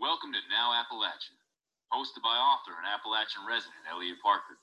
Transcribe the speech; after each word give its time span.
Welcome 0.00 0.32
to 0.32 0.38
Now 0.48 0.72
Appalachia, 0.72 1.36
hosted 1.92 2.24
by 2.24 2.32
author 2.32 2.72
and 2.72 2.88
Appalachian 2.88 3.44
resident 3.46 3.84
Elliot 3.84 4.16
Parker. 4.24 4.56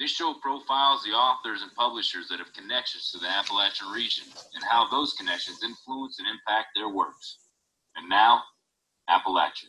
This 0.00 0.10
show 0.10 0.32
profiles 0.40 1.04
the 1.04 1.12
authors 1.12 1.60
and 1.60 1.68
publishers 1.74 2.28
that 2.28 2.38
have 2.38 2.54
connections 2.54 3.10
to 3.12 3.18
the 3.18 3.28
Appalachian 3.28 3.92
region 3.92 4.24
and 4.54 4.64
how 4.64 4.88
those 4.88 5.12
connections 5.12 5.60
influence 5.62 6.18
and 6.20 6.26
impact 6.26 6.68
their 6.74 6.88
works. 6.88 7.36
And 7.96 8.08
now, 8.08 8.40
Appalachia. 9.10 9.68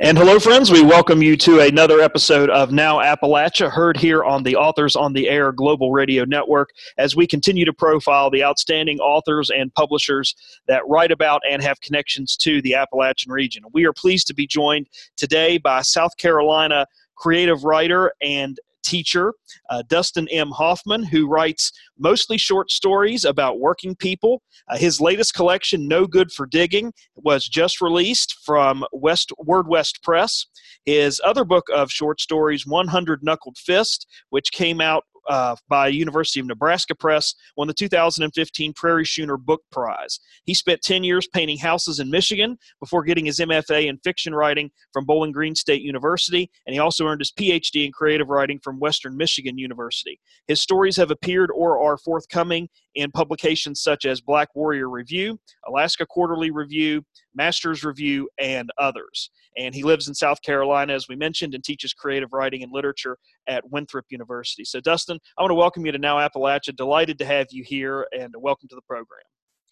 And 0.00 0.16
hello, 0.16 0.38
friends. 0.38 0.70
We 0.70 0.82
welcome 0.82 1.22
you 1.22 1.36
to 1.38 1.60
another 1.60 2.00
episode 2.00 2.50
of 2.50 2.70
Now 2.70 2.98
Appalachia, 2.98 3.70
heard 3.70 3.96
here 3.96 4.24
on 4.24 4.42
the 4.42 4.56
Authors 4.56 4.94
on 4.94 5.12
the 5.12 5.28
Air 5.28 5.52
Global 5.52 5.90
Radio 5.90 6.24
Network, 6.24 6.70
as 6.98 7.16
we 7.16 7.26
continue 7.26 7.64
to 7.64 7.72
profile 7.72 8.30
the 8.30 8.44
outstanding 8.44 9.00
authors 9.00 9.50
and 9.50 9.74
publishers 9.74 10.34
that 10.68 10.86
write 10.86 11.10
about 11.10 11.42
and 11.50 11.62
have 11.62 11.80
connections 11.80 12.36
to 12.36 12.62
the 12.62 12.74
Appalachian 12.74 13.32
region. 13.32 13.64
We 13.72 13.86
are 13.86 13.92
pleased 13.92 14.26
to 14.28 14.34
be 14.34 14.46
joined 14.46 14.86
today 15.16 15.58
by 15.58 15.82
South 15.82 16.16
Carolina 16.16 16.86
creative 17.18 17.64
writer 17.64 18.12
and 18.22 18.58
teacher, 18.88 19.34
uh, 19.70 19.82
Dustin 19.86 20.26
M. 20.28 20.50
Hoffman, 20.50 21.04
who 21.04 21.28
writes 21.28 21.72
mostly 21.98 22.38
short 22.38 22.70
stories 22.70 23.24
about 23.24 23.60
working 23.60 23.94
people. 23.94 24.42
Uh, 24.68 24.78
his 24.78 25.00
latest 25.00 25.34
collection, 25.34 25.86
No 25.86 26.06
Good 26.06 26.32
for 26.32 26.46
Digging, 26.46 26.92
was 27.14 27.46
just 27.46 27.80
released 27.80 28.36
from 28.44 28.84
West 28.92 29.30
Word 29.38 29.68
West 29.68 30.02
Press. 30.02 30.46
His 30.86 31.20
other 31.24 31.44
book 31.44 31.66
of 31.72 31.90
short 31.90 32.20
stories, 32.20 32.66
100 32.66 33.22
Knuckled 33.22 33.58
Fist, 33.58 34.06
which 34.30 34.52
came 34.52 34.80
out 34.80 35.04
uh, 35.28 35.56
by 35.68 35.88
University 35.88 36.40
of 36.40 36.46
Nebraska 36.46 36.94
Press, 36.94 37.34
won 37.56 37.68
the 37.68 37.74
2015 37.74 38.72
Prairie 38.72 39.04
Schooner 39.04 39.36
Book 39.36 39.62
Prize. 39.70 40.20
He 40.44 40.54
spent 40.54 40.82
10 40.82 41.04
years 41.04 41.28
painting 41.28 41.58
houses 41.58 42.00
in 42.00 42.10
Michigan 42.10 42.58
before 42.80 43.04
getting 43.04 43.26
his 43.26 43.38
MFA 43.38 43.86
in 43.86 43.98
fiction 43.98 44.34
writing 44.34 44.70
from 44.92 45.04
Bowling 45.04 45.32
Green 45.32 45.54
State 45.54 45.82
University, 45.82 46.50
and 46.66 46.74
he 46.74 46.80
also 46.80 47.06
earned 47.06 47.20
his 47.20 47.32
PhD 47.32 47.86
in 47.86 47.92
creative 47.92 48.28
writing 48.28 48.58
from 48.62 48.80
Western 48.80 49.16
Michigan 49.16 49.58
University. 49.58 50.18
His 50.46 50.60
stories 50.60 50.96
have 50.96 51.10
appeared 51.10 51.50
or 51.54 51.78
are 51.78 51.98
forthcoming 51.98 52.68
in 52.98 53.12
publications 53.12 53.80
such 53.80 54.04
as 54.04 54.20
Black 54.20 54.48
Warrior 54.56 54.90
Review, 54.90 55.38
Alaska 55.68 56.04
Quarterly 56.04 56.50
Review, 56.50 57.00
Master's 57.32 57.84
Review, 57.84 58.28
and 58.40 58.70
others. 58.76 59.30
And 59.56 59.72
he 59.72 59.84
lives 59.84 60.08
in 60.08 60.14
South 60.14 60.42
Carolina, 60.42 60.92
as 60.94 61.06
we 61.08 61.14
mentioned, 61.14 61.54
and 61.54 61.62
teaches 61.62 61.94
creative 61.94 62.32
writing 62.32 62.64
and 62.64 62.72
literature 62.72 63.16
at 63.46 63.62
Winthrop 63.70 64.06
University. 64.10 64.64
So, 64.64 64.80
Dustin, 64.80 65.18
I 65.38 65.42
want 65.42 65.52
to 65.52 65.54
welcome 65.54 65.86
you 65.86 65.92
to 65.92 65.98
Now 65.98 66.16
Appalachia. 66.16 66.74
Delighted 66.74 67.18
to 67.20 67.24
have 67.24 67.46
you 67.52 67.62
here, 67.64 68.04
and 68.18 68.34
welcome 68.36 68.68
to 68.68 68.74
the 68.74 68.82
program. 68.82 69.22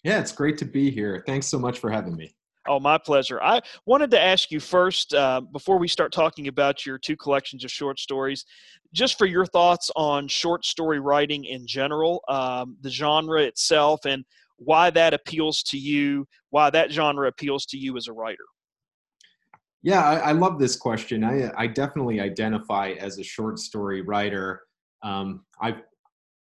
Yeah, 0.03 0.21
it's 0.21 0.31
great 0.31 0.57
to 0.59 0.65
be 0.65 0.89
here. 0.89 1.21
Thanks 1.27 1.47
so 1.47 1.59
much 1.59 1.79
for 1.79 1.89
having 1.89 2.15
me. 2.15 2.33
Oh, 2.67 2.79
my 2.79 2.97
pleasure. 2.97 3.41
I 3.41 3.61
wanted 3.85 4.11
to 4.11 4.21
ask 4.21 4.51
you 4.51 4.59
first, 4.59 5.13
uh, 5.13 5.39
before 5.39 5.77
we 5.77 5.87
start 5.87 6.11
talking 6.11 6.49
about 6.49 6.85
your 6.85 6.97
two 6.97 7.15
collections 7.15 7.63
of 7.63 7.71
short 7.71 7.97
stories, 7.97 8.45
just 8.93 9.17
for 9.17 9.25
your 9.25 9.45
thoughts 9.45 9.89
on 9.95 10.27
short 10.27 10.65
story 10.65 10.99
writing 10.99 11.45
in 11.45 11.65
general, 11.65 12.21
um, 12.27 12.75
the 12.81 12.89
genre 12.89 13.41
itself, 13.41 14.05
and 14.05 14.25
why 14.57 14.89
that 14.89 15.13
appeals 15.13 15.63
to 15.63 15.77
you, 15.77 16.27
why 16.49 16.69
that 16.69 16.91
genre 16.91 17.27
appeals 17.27 17.65
to 17.67 17.77
you 17.77 17.95
as 17.95 18.07
a 18.07 18.13
writer. 18.13 18.43
Yeah, 19.81 20.03
I, 20.03 20.15
I 20.15 20.31
love 20.33 20.59
this 20.59 20.75
question. 20.75 21.23
I, 21.23 21.51
I 21.55 21.67
definitely 21.67 22.19
identify 22.19 22.91
as 22.99 23.19
a 23.19 23.23
short 23.23 23.59
story 23.59 24.01
writer. 24.01 24.63
Um, 25.03 25.45
I, 25.61 25.77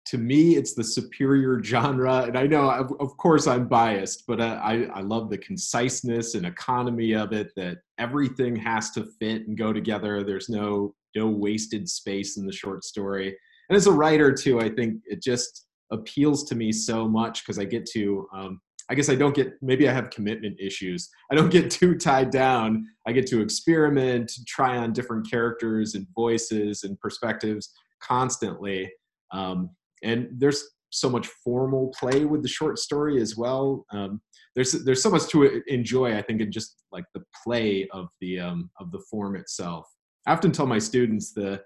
to 0.06 0.18
me, 0.18 0.56
it's 0.56 0.74
the 0.74 0.84
superior 0.84 1.62
genre, 1.64 2.22
and 2.22 2.38
I 2.38 2.46
know, 2.46 2.70
of, 2.70 3.16
course, 3.16 3.46
I'm 3.46 3.68
biased, 3.68 4.24
but 4.26 4.40
I, 4.40 4.88
I 4.94 5.00
love 5.00 5.30
the 5.30 5.38
conciseness 5.38 6.34
and 6.34 6.46
economy 6.46 7.14
of 7.14 7.32
it. 7.32 7.52
That 7.56 7.78
everything 7.98 8.56
has 8.56 8.90
to 8.92 9.06
fit 9.18 9.46
and 9.46 9.56
go 9.56 9.72
together. 9.72 10.22
There's 10.22 10.48
no 10.48 10.94
no 11.14 11.28
wasted 11.28 11.88
space 11.88 12.36
in 12.36 12.46
the 12.46 12.52
short 12.52 12.84
story. 12.84 13.36
And 13.68 13.76
as 13.76 13.86
a 13.86 13.92
writer 13.92 14.32
too, 14.32 14.60
I 14.60 14.68
think 14.68 15.00
it 15.06 15.22
just 15.22 15.66
appeals 15.92 16.44
to 16.44 16.54
me 16.54 16.72
so 16.72 17.08
much 17.08 17.42
because 17.42 17.58
I 17.58 17.64
get 17.64 17.86
to 17.92 18.26
um, 18.34 18.60
I 18.90 18.94
guess 18.94 19.08
I 19.08 19.14
don't 19.14 19.34
get 19.34 19.54
maybe 19.62 19.88
I 19.88 19.92
have 19.92 20.10
commitment 20.10 20.60
issues. 20.60 21.08
I 21.30 21.34
don't 21.34 21.50
get 21.50 21.70
too 21.70 21.96
tied 21.96 22.30
down. 22.30 22.86
I 23.06 23.12
get 23.12 23.26
to 23.28 23.40
experiment, 23.40 24.32
try 24.46 24.76
on 24.76 24.92
different 24.92 25.30
characters 25.30 25.94
and 25.94 26.06
voices 26.14 26.84
and 26.84 26.98
perspectives 27.00 27.72
constantly. 28.02 28.92
Um, 29.32 29.70
and 30.02 30.28
there's 30.32 30.64
so 30.90 31.10
much 31.10 31.26
formal 31.26 31.92
play 31.98 32.24
with 32.24 32.42
the 32.42 32.48
short 32.48 32.78
story 32.78 33.20
as 33.20 33.36
well. 33.36 33.84
Um, 33.90 34.20
there's 34.54 34.72
there's 34.84 35.02
so 35.02 35.10
much 35.10 35.26
to 35.28 35.62
enjoy. 35.66 36.16
I 36.16 36.22
think 36.22 36.40
in 36.40 36.52
just 36.52 36.76
like 36.92 37.04
the 37.14 37.22
play 37.44 37.88
of 37.92 38.08
the 38.20 38.40
um, 38.40 38.70
of 38.80 38.90
the 38.92 39.02
form 39.10 39.36
itself. 39.36 39.86
I 40.26 40.32
often 40.32 40.52
tell 40.52 40.66
my 40.66 40.78
students 40.78 41.32
that 41.34 41.62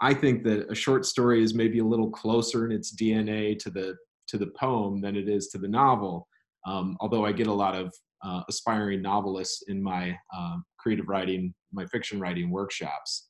I 0.00 0.14
think 0.14 0.42
that 0.44 0.70
a 0.70 0.74
short 0.74 1.04
story 1.04 1.42
is 1.42 1.54
maybe 1.54 1.78
a 1.78 1.84
little 1.84 2.10
closer 2.10 2.64
in 2.66 2.72
its 2.72 2.94
DNA 2.94 3.58
to 3.60 3.70
the 3.70 3.96
to 4.28 4.38
the 4.38 4.50
poem 4.58 5.00
than 5.00 5.16
it 5.16 5.28
is 5.28 5.48
to 5.48 5.58
the 5.58 5.68
novel. 5.68 6.26
Um, 6.66 6.96
although 7.00 7.26
I 7.26 7.32
get 7.32 7.48
a 7.48 7.52
lot 7.52 7.74
of 7.74 7.92
uh, 8.24 8.42
aspiring 8.48 9.02
novelists 9.02 9.64
in 9.68 9.82
my 9.82 10.16
uh, 10.34 10.56
creative 10.78 11.08
writing, 11.08 11.52
my 11.72 11.84
fiction 11.86 12.18
writing 12.18 12.50
workshops. 12.50 13.28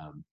Um, 0.00 0.24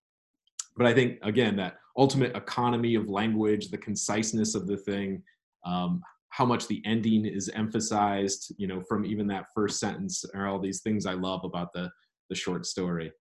but 0.77 0.85
I 0.85 0.93
think 0.93 1.19
again 1.23 1.55
that 1.57 1.75
ultimate 1.97 2.35
economy 2.35 2.95
of 2.95 3.09
language, 3.09 3.69
the 3.69 3.77
conciseness 3.77 4.55
of 4.55 4.67
the 4.67 4.77
thing, 4.77 5.23
um, 5.65 6.01
how 6.29 6.45
much 6.45 6.67
the 6.67 6.81
ending 6.85 7.25
is 7.25 7.49
emphasized, 7.49 8.53
you 8.57 8.67
know, 8.67 8.81
from 8.87 9.05
even 9.05 9.27
that 9.27 9.45
first 9.53 9.79
sentence, 9.79 10.25
are 10.33 10.47
all 10.47 10.59
these 10.59 10.81
things 10.81 11.05
I 11.05 11.13
love 11.13 11.43
about 11.43 11.71
the 11.73 11.89
the 12.29 12.35
short 12.35 12.65
story. 12.65 13.11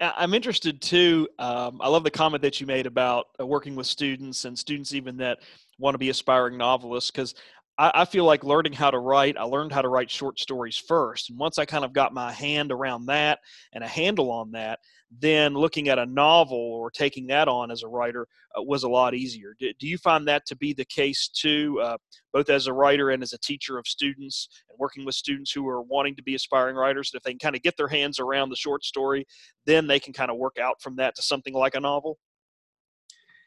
I'm 0.00 0.34
interested 0.34 0.82
too. 0.82 1.28
Um, 1.38 1.80
I 1.80 1.88
love 1.88 2.04
the 2.04 2.10
comment 2.10 2.42
that 2.42 2.60
you 2.60 2.66
made 2.66 2.86
about 2.86 3.26
uh, 3.40 3.46
working 3.46 3.74
with 3.74 3.86
students 3.86 4.44
and 4.44 4.58
students 4.58 4.92
even 4.92 5.16
that 5.18 5.38
want 5.78 5.94
to 5.94 5.98
be 5.98 6.10
aspiring 6.10 6.58
novelists 6.58 7.10
because 7.10 7.34
I, 7.78 8.04
feel 8.04 8.24
like 8.24 8.44
learning 8.44 8.74
how 8.74 8.90
to 8.90 8.98
write. 8.98 9.36
I 9.38 9.44
learned 9.44 9.72
how 9.72 9.82
to 9.82 9.88
write 9.88 10.10
short 10.10 10.38
stories 10.38 10.76
first, 10.76 11.30
and 11.30 11.38
once 11.38 11.58
I 11.58 11.64
kind 11.64 11.84
of 11.84 11.92
got 11.92 12.12
my 12.12 12.30
hand 12.30 12.70
around 12.70 13.06
that 13.06 13.40
and 13.72 13.82
a 13.82 13.88
handle 13.88 14.30
on 14.30 14.52
that, 14.52 14.78
then 15.20 15.54
looking 15.54 15.88
at 15.88 15.98
a 15.98 16.06
novel 16.06 16.58
or 16.58 16.90
taking 16.90 17.26
that 17.26 17.48
on 17.48 17.70
as 17.70 17.82
a 17.82 17.88
writer 17.88 18.26
uh, 18.58 18.62
was 18.62 18.82
a 18.82 18.88
lot 18.88 19.14
easier. 19.14 19.54
Do, 19.58 19.72
do, 19.78 19.86
you 19.86 19.98
find 19.98 20.26
that 20.28 20.46
to 20.46 20.56
be 20.56 20.72
the 20.72 20.84
case 20.84 21.28
too, 21.28 21.80
uh, 21.82 21.96
both 22.32 22.50
as 22.50 22.66
a 22.66 22.72
writer 22.72 23.10
and 23.10 23.22
as 23.22 23.32
a 23.32 23.38
teacher 23.38 23.78
of 23.78 23.86
students 23.86 24.48
and 24.68 24.78
working 24.78 25.04
with 25.04 25.14
students 25.14 25.52
who 25.52 25.66
are 25.68 25.82
wanting 25.82 26.16
to 26.16 26.22
be 26.22 26.34
aspiring 26.34 26.76
writers? 26.76 27.10
That 27.10 27.18
if 27.18 27.22
they 27.24 27.32
can 27.32 27.38
kind 27.38 27.56
of 27.56 27.62
get 27.62 27.76
their 27.76 27.88
hands 27.88 28.18
around 28.18 28.50
the 28.50 28.56
short 28.56 28.84
story, 28.84 29.26
then 29.66 29.86
they 29.86 30.00
can 30.00 30.12
kind 30.12 30.30
of 30.30 30.36
work 30.36 30.58
out 30.58 30.80
from 30.80 30.96
that 30.96 31.14
to 31.16 31.22
something 31.22 31.54
like 31.54 31.74
a 31.74 31.80
novel? 31.80 32.18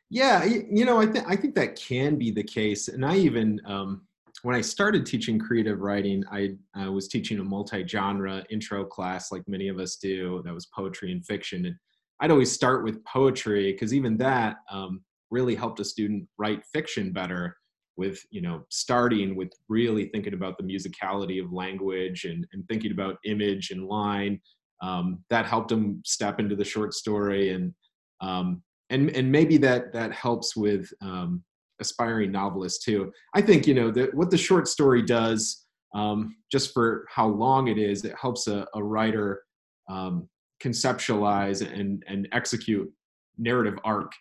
Yeah, 0.09 0.43
you 0.43 0.85
know, 0.85 0.99
I 0.99 1.07
think 1.07 1.25
I 1.27 1.35
think 1.35 1.55
that 1.55 1.75
can 1.75 2.15
be 2.15 2.29
the 2.29 2.43
case, 2.43 2.89
and 2.89 3.03
I 3.03 3.17
even 3.17 3.59
um, 3.65 4.03
when 4.43 4.55
I 4.55 4.61
started 4.61 5.05
teaching 5.05 5.39
creative 5.39 5.79
writing, 5.79 6.23
I 6.31 6.55
uh, 6.79 6.91
was 6.91 7.07
teaching 7.07 7.39
a 7.39 7.43
multi-genre 7.43 8.43
intro 8.49 8.83
class, 8.83 9.31
like 9.31 9.47
many 9.47 9.67
of 9.67 9.79
us 9.79 9.95
do. 9.95 10.41
That 10.45 10.53
was 10.53 10.67
poetry 10.67 11.11
and 11.11 11.25
fiction, 11.25 11.65
and 11.65 11.75
I'd 12.19 12.31
always 12.31 12.51
start 12.51 12.83
with 12.83 13.03
poetry 13.05 13.71
because 13.71 13.93
even 13.93 14.17
that 14.17 14.57
um, 14.71 15.01
really 15.31 15.55
helped 15.55 15.79
a 15.79 15.85
student 15.85 16.27
write 16.37 16.63
fiction 16.65 17.11
better. 17.11 17.55
With 17.97 18.19
you 18.29 18.41
know, 18.41 18.65
starting 18.69 19.37
with 19.37 19.53
really 19.69 20.09
thinking 20.09 20.33
about 20.33 20.57
the 20.57 20.65
musicality 20.65 21.41
of 21.41 21.53
language 21.53 22.25
and, 22.25 22.45
and 22.51 22.67
thinking 22.67 22.91
about 22.91 23.19
image 23.23 23.71
and 23.71 23.87
line, 23.87 24.41
um, 24.81 25.23
that 25.29 25.45
helped 25.45 25.69
them 25.69 26.01
step 26.05 26.41
into 26.41 26.57
the 26.57 26.65
short 26.65 26.93
story 26.93 27.51
and 27.51 27.73
um, 28.19 28.61
and 28.89 29.09
and 29.11 29.31
maybe 29.31 29.55
that 29.57 29.93
that 29.93 30.11
helps 30.11 30.55
with 30.55 30.91
um, 31.01 31.41
aspiring 31.79 32.31
novelists 32.31 32.83
too. 32.83 33.11
I 33.33 33.41
think 33.41 33.67
you 33.67 33.73
know 33.73 33.91
that 33.91 34.13
what 34.13 34.31
the 34.31 34.37
short 34.37 34.67
story 34.67 35.01
does, 35.01 35.65
um, 35.93 36.35
just 36.51 36.73
for 36.73 37.05
how 37.09 37.27
long 37.27 37.67
it 37.67 37.77
is, 37.77 38.03
it 38.05 38.15
helps 38.19 38.47
a, 38.47 38.67
a 38.73 38.83
writer 38.83 39.43
um, 39.89 40.27
conceptualize 40.61 41.61
and 41.61 42.03
and 42.07 42.27
execute 42.31 42.91
narrative 43.37 43.77
arc. 43.83 44.11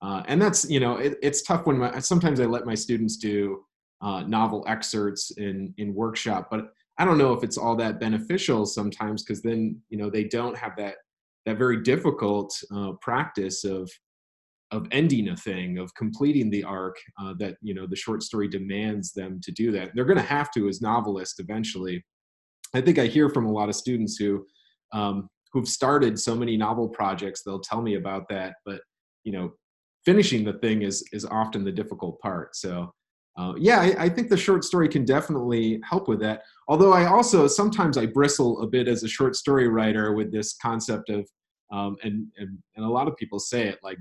Uh, 0.00 0.22
and 0.28 0.40
that's 0.40 0.68
you 0.70 0.80
know 0.80 0.96
it, 0.96 1.16
it's 1.22 1.42
tough 1.42 1.66
when 1.66 1.78
my, 1.78 1.98
sometimes 1.98 2.40
I 2.40 2.44
let 2.44 2.66
my 2.66 2.74
students 2.74 3.16
do 3.16 3.64
uh, 4.00 4.22
novel 4.22 4.64
excerpts 4.68 5.32
in 5.32 5.74
in 5.78 5.94
workshop, 5.94 6.48
but 6.50 6.72
I 6.98 7.04
don't 7.04 7.18
know 7.18 7.32
if 7.32 7.44
it's 7.44 7.58
all 7.58 7.76
that 7.76 8.00
beneficial 8.00 8.66
sometimes 8.66 9.22
because 9.22 9.42
then 9.42 9.80
you 9.88 9.98
know 9.98 10.10
they 10.10 10.24
don't 10.24 10.56
have 10.56 10.76
that 10.76 10.96
that 11.46 11.58
very 11.58 11.82
difficult 11.82 12.54
uh, 12.74 12.92
practice 13.00 13.64
of 13.64 13.90
of 14.70 14.86
ending 14.92 15.28
a 15.28 15.36
thing 15.36 15.78
of 15.78 15.94
completing 15.94 16.50
the 16.50 16.62
arc 16.64 16.96
uh, 17.20 17.34
that 17.38 17.56
you 17.62 17.74
know 17.74 17.86
the 17.86 17.96
short 17.96 18.22
story 18.22 18.48
demands 18.48 19.12
them 19.12 19.40
to 19.42 19.52
do 19.52 19.72
that. 19.72 19.90
They're 19.94 20.04
going 20.04 20.18
to 20.18 20.22
have 20.22 20.50
to 20.52 20.68
as 20.68 20.80
novelists 20.80 21.38
eventually. 21.38 22.04
I 22.74 22.82
think 22.82 22.98
i 22.98 23.06
hear 23.06 23.30
from 23.30 23.46
a 23.46 23.52
lot 23.52 23.70
of 23.70 23.74
students 23.74 24.16
who 24.16 24.44
um, 24.92 25.28
who've 25.52 25.68
started 25.68 26.18
so 26.18 26.34
many 26.34 26.56
novel 26.56 26.88
projects 26.88 27.42
they'll 27.42 27.60
tell 27.60 27.80
me 27.80 27.94
about 27.94 28.28
that 28.28 28.56
but 28.66 28.82
you 29.24 29.32
know 29.32 29.52
finishing 30.08 30.42
the 30.42 30.54
thing 30.54 30.80
is 30.80 31.04
is 31.12 31.26
often 31.26 31.64
the 31.64 31.72
difficult 31.72 32.18
part. 32.20 32.56
So 32.56 32.92
uh, 33.36 33.52
yeah, 33.58 33.80
I, 33.80 34.04
I, 34.04 34.08
think 34.08 34.30
the 34.30 34.38
short 34.38 34.64
story 34.64 34.88
can 34.88 35.04
definitely 35.04 35.80
help 35.84 36.08
with 36.08 36.18
that. 36.20 36.42
Although 36.66 36.94
I 36.94 37.04
also 37.04 37.46
sometimes 37.46 37.98
I 37.98 38.06
bristle 38.06 38.62
a 38.62 38.66
bit 38.66 38.88
as 38.88 39.02
a 39.04 39.08
short 39.08 39.36
story 39.36 39.68
writer 39.68 40.14
with 40.14 40.32
this 40.32 40.56
concept 40.60 41.10
of, 41.10 41.28
um, 41.70 41.96
and, 42.02 42.26
and 42.38 42.58
and 42.76 42.86
a 42.86 42.88
lot 42.88 43.06
of 43.06 43.18
people 43.18 43.38
say 43.38 43.68
it 43.68 43.78
like 43.82 43.98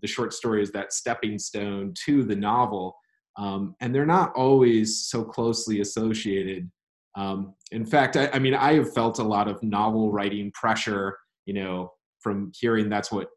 the 0.00 0.06
short 0.06 0.32
story 0.32 0.62
is 0.62 0.70
that 0.72 0.92
stepping 0.92 1.38
stone 1.38 1.94
to 2.06 2.22
the 2.24 2.36
novel, 2.36 2.96
um, 3.36 3.74
and 3.80 3.94
they're 3.94 4.06
not 4.06 4.32
always 4.34 5.06
so 5.06 5.24
closely 5.24 5.80
associated. 5.80 6.70
Um, 7.16 7.54
in 7.72 7.84
fact, 7.84 8.16
I, 8.16 8.28
I 8.32 8.38
mean, 8.38 8.54
I 8.54 8.74
have 8.74 8.92
felt 8.92 9.18
a 9.18 9.24
lot 9.24 9.48
of 9.48 9.62
novel 9.62 10.12
writing 10.12 10.52
pressure, 10.52 11.16
you 11.46 11.54
know, 11.54 11.92
from 12.20 12.52
hearing 12.54 12.88
that's 12.88 13.10
what 13.10 13.28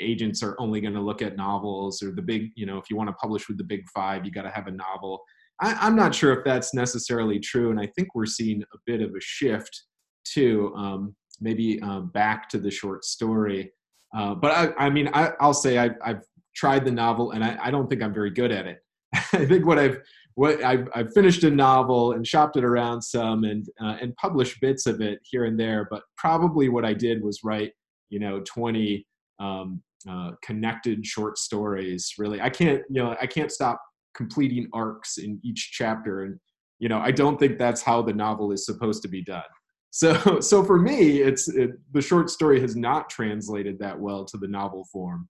agents 0.00 0.42
are 0.42 0.56
only 0.58 0.80
going 0.80 0.94
to 0.94 1.00
look 1.00 1.22
at 1.22 1.36
novels 1.36 2.02
or 2.02 2.10
the 2.10 2.22
big 2.22 2.50
you 2.54 2.66
know 2.66 2.78
if 2.78 2.90
you 2.90 2.96
want 2.96 3.08
to 3.08 3.14
publish 3.14 3.48
with 3.48 3.58
the 3.58 3.64
big 3.64 3.82
five 3.94 4.24
you 4.24 4.30
got 4.30 4.42
to 4.42 4.50
have 4.50 4.66
a 4.66 4.70
novel 4.70 5.22
I, 5.60 5.86
am 5.86 5.96
not 5.96 6.14
sure 6.14 6.32
if 6.32 6.44
that's 6.44 6.74
necessarily 6.74 7.38
true 7.40 7.70
and 7.70 7.80
i 7.80 7.86
think 7.96 8.14
we're 8.14 8.26
seeing 8.26 8.62
a 8.62 8.78
bit 8.86 9.00
of 9.00 9.10
a 9.10 9.20
shift 9.20 9.84
to 10.34 10.74
um, 10.76 11.16
maybe 11.40 11.80
um, 11.80 12.10
back 12.12 12.48
to 12.50 12.58
the 12.58 12.70
short 12.70 13.04
story 13.04 13.72
uh, 14.16 14.34
but 14.34 14.50
I, 14.52 14.86
I 14.86 14.90
mean 14.90 15.10
I, 15.12 15.32
will 15.40 15.54
say 15.54 15.78
I've, 15.78 15.96
I've, 16.04 16.22
tried 16.54 16.84
the 16.84 16.90
novel 16.90 17.30
and 17.30 17.44
I, 17.44 17.56
I, 17.62 17.70
don't 17.70 17.88
think 17.88 18.02
i'm 18.02 18.12
very 18.12 18.30
good 18.30 18.50
at 18.50 18.66
it 18.66 18.78
i 19.14 19.46
think 19.46 19.64
what 19.64 19.78
i've 19.78 19.98
what 20.34 20.60
I've, 20.64 20.88
I've, 20.92 21.12
finished 21.12 21.44
a 21.44 21.50
novel 21.50 22.12
and 22.12 22.26
shopped 22.26 22.56
it 22.56 22.64
around 22.64 23.00
some 23.00 23.44
and 23.44 23.64
uh, 23.80 23.96
and 24.00 24.16
published 24.16 24.60
bits 24.60 24.86
of 24.86 25.00
it 25.00 25.20
here 25.22 25.44
and 25.44 25.60
there 25.60 25.86
but 25.88 26.02
probably 26.16 26.68
what 26.68 26.84
i 26.84 26.92
did 26.92 27.22
was 27.22 27.44
write 27.44 27.72
you 28.10 28.18
know 28.18 28.40
20 28.40 29.06
um, 29.38 29.82
uh, 30.08 30.32
connected 30.42 31.04
short 31.04 31.38
stories. 31.38 32.14
Really, 32.18 32.40
I 32.40 32.50
can't 32.50 32.82
you 32.88 33.02
know 33.02 33.16
I 33.20 33.26
can't 33.26 33.50
stop 33.50 33.80
completing 34.14 34.68
arcs 34.72 35.18
in 35.18 35.40
each 35.44 35.70
chapter, 35.72 36.24
and 36.24 36.38
you 36.78 36.88
know 36.88 36.98
I 36.98 37.10
don't 37.10 37.38
think 37.38 37.58
that's 37.58 37.82
how 37.82 38.02
the 38.02 38.12
novel 38.12 38.52
is 38.52 38.64
supposed 38.64 39.02
to 39.02 39.08
be 39.08 39.22
done. 39.22 39.42
So 39.90 40.40
so 40.40 40.64
for 40.64 40.78
me, 40.78 41.20
it's 41.20 41.48
it, 41.48 41.70
the 41.92 42.02
short 42.02 42.30
story 42.30 42.60
has 42.60 42.76
not 42.76 43.10
translated 43.10 43.78
that 43.78 43.98
well 43.98 44.24
to 44.26 44.36
the 44.36 44.48
novel 44.48 44.86
form. 44.92 45.28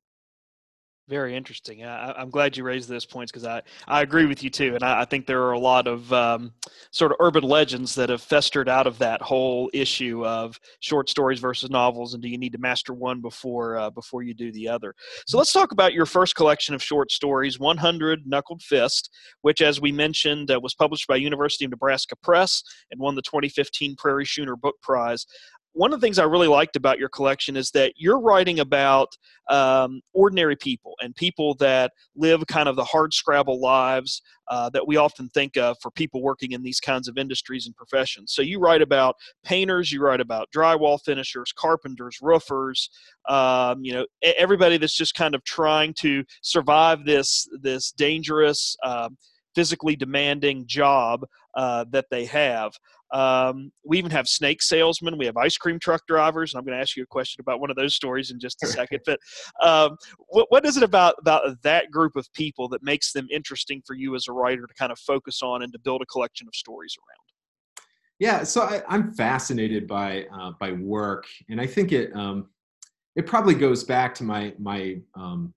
Very 1.08 1.34
interesting. 1.34 1.86
I, 1.86 2.20
am 2.20 2.28
glad 2.28 2.54
you 2.54 2.64
raised 2.64 2.86
those 2.86 3.06
points 3.06 3.32
because 3.32 3.46
I, 3.46 3.62
I 3.86 4.02
agree 4.02 4.26
with 4.26 4.44
you 4.44 4.50
too. 4.50 4.74
And 4.74 4.84
I, 4.84 5.00
I 5.00 5.04
think 5.06 5.24
there 5.24 5.42
are 5.42 5.52
a 5.52 5.58
lot 5.58 5.86
of 5.86 6.12
um, 6.12 6.52
sort 6.90 7.12
of 7.12 7.16
urban 7.20 7.44
legends 7.44 7.94
that 7.94 8.10
have 8.10 8.20
festered 8.20 8.68
out 8.68 8.86
of 8.86 8.98
that 8.98 9.22
whole 9.22 9.70
issue 9.72 10.26
of 10.26 10.60
short 10.80 11.08
stories 11.08 11.40
versus 11.40 11.70
novels. 11.70 12.12
And 12.12 12.22
do 12.22 12.28
you 12.28 12.36
need 12.36 12.52
to 12.52 12.58
master 12.58 12.92
one 12.92 13.22
before 13.22 13.78
uh, 13.78 13.88
before 13.88 14.22
you 14.22 14.34
do 14.34 14.52
the 14.52 14.68
other? 14.68 14.94
So 15.26 15.38
let's 15.38 15.52
talk 15.52 15.72
about 15.72 15.94
your 15.94 16.04
first 16.04 16.34
collection 16.34 16.74
of 16.74 16.82
short 16.82 17.10
stories, 17.10 17.58
100 17.58 18.26
Knuckled 18.26 18.60
Fist, 18.60 19.08
which, 19.40 19.62
as 19.62 19.80
we 19.80 19.90
mentioned, 19.90 20.50
uh, 20.50 20.60
was 20.62 20.74
published 20.74 21.06
by 21.08 21.16
University 21.16 21.64
of 21.64 21.70
Nebraska 21.70 22.16
Press 22.22 22.62
and 22.90 23.00
won 23.00 23.14
the 23.14 23.22
2015 23.22 23.96
Prairie 23.96 24.26
Schooner 24.26 24.56
Book 24.56 24.76
Prize 24.82 25.24
one 25.72 25.92
of 25.92 26.00
the 26.00 26.04
things 26.04 26.18
I 26.18 26.24
really 26.24 26.48
liked 26.48 26.76
about 26.76 26.98
your 26.98 27.08
collection 27.08 27.56
is 27.56 27.70
that 27.70 27.92
you're 27.96 28.20
writing 28.20 28.60
about 28.60 29.08
um, 29.48 30.00
ordinary 30.12 30.56
people 30.56 30.94
and 31.00 31.14
people 31.14 31.54
that 31.56 31.92
live 32.16 32.46
kind 32.46 32.68
of 32.68 32.76
the 32.76 32.84
hard 32.84 33.14
scrabble 33.14 33.60
lives 33.60 34.22
uh, 34.48 34.70
that 34.70 34.86
we 34.86 34.96
often 34.96 35.28
think 35.30 35.56
of 35.56 35.76
for 35.80 35.90
people 35.90 36.22
working 36.22 36.52
in 36.52 36.62
these 36.62 36.80
kinds 36.80 37.06
of 37.06 37.16
industries 37.16 37.66
and 37.66 37.76
professions. 37.76 38.32
So 38.32 38.42
you 38.42 38.58
write 38.58 38.82
about 38.82 39.16
painters, 39.44 39.92
you 39.92 40.02
write 40.02 40.20
about 40.20 40.48
drywall 40.54 40.98
finishers, 41.04 41.52
carpenters, 41.52 42.18
roofers, 42.20 42.90
um, 43.28 43.84
you 43.84 43.92
know, 43.92 44.06
everybody 44.22 44.78
that's 44.78 44.96
just 44.96 45.14
kind 45.14 45.34
of 45.34 45.44
trying 45.44 45.94
to 46.00 46.24
survive 46.42 47.04
this 47.04 47.46
this 47.62 47.92
dangerous. 47.92 48.76
Uh, 48.82 49.10
physically 49.54 49.96
demanding 49.96 50.64
job 50.68 51.26
uh, 51.56 51.84
that 51.90 52.04
they 52.12 52.24
have. 52.24 52.72
Um, 53.12 53.72
we 53.84 53.98
even 53.98 54.10
have 54.10 54.28
snake 54.28 54.62
salesmen. 54.62 55.18
We 55.18 55.26
have 55.26 55.36
ice 55.36 55.56
cream 55.56 55.78
truck 55.78 56.06
drivers. 56.06 56.52
And 56.52 56.58
I'm 56.58 56.64
going 56.64 56.76
to 56.76 56.80
ask 56.80 56.96
you 56.96 57.02
a 57.02 57.06
question 57.06 57.40
about 57.40 57.60
one 57.60 57.70
of 57.70 57.76
those 57.76 57.94
stories 57.94 58.30
in 58.30 58.38
just 58.38 58.62
a 58.62 58.66
second. 58.66 59.00
But 59.06 59.20
um, 59.62 59.96
what, 60.28 60.46
what 60.50 60.66
is 60.66 60.76
it 60.76 60.82
about 60.82 61.14
about 61.18 61.62
that 61.62 61.90
group 61.90 62.16
of 62.16 62.30
people 62.32 62.68
that 62.68 62.82
makes 62.82 63.12
them 63.12 63.26
interesting 63.32 63.82
for 63.86 63.94
you 63.94 64.14
as 64.14 64.26
a 64.28 64.32
writer 64.32 64.66
to 64.66 64.74
kind 64.74 64.92
of 64.92 64.98
focus 64.98 65.42
on 65.42 65.62
and 65.62 65.72
to 65.72 65.78
build 65.78 66.02
a 66.02 66.06
collection 66.06 66.46
of 66.46 66.54
stories 66.54 66.96
around? 66.98 67.28
Yeah, 68.18 68.42
so 68.42 68.62
I, 68.62 68.82
am 68.94 69.12
fascinated 69.14 69.86
by 69.86 70.26
uh, 70.36 70.52
by 70.58 70.72
work, 70.72 71.26
and 71.48 71.60
I 71.60 71.66
think 71.66 71.92
it 71.92 72.14
um, 72.16 72.48
it 73.14 73.26
probably 73.26 73.54
goes 73.54 73.84
back 73.84 74.14
to 74.16 74.24
my 74.24 74.54
my 74.58 74.98
um, 75.14 75.54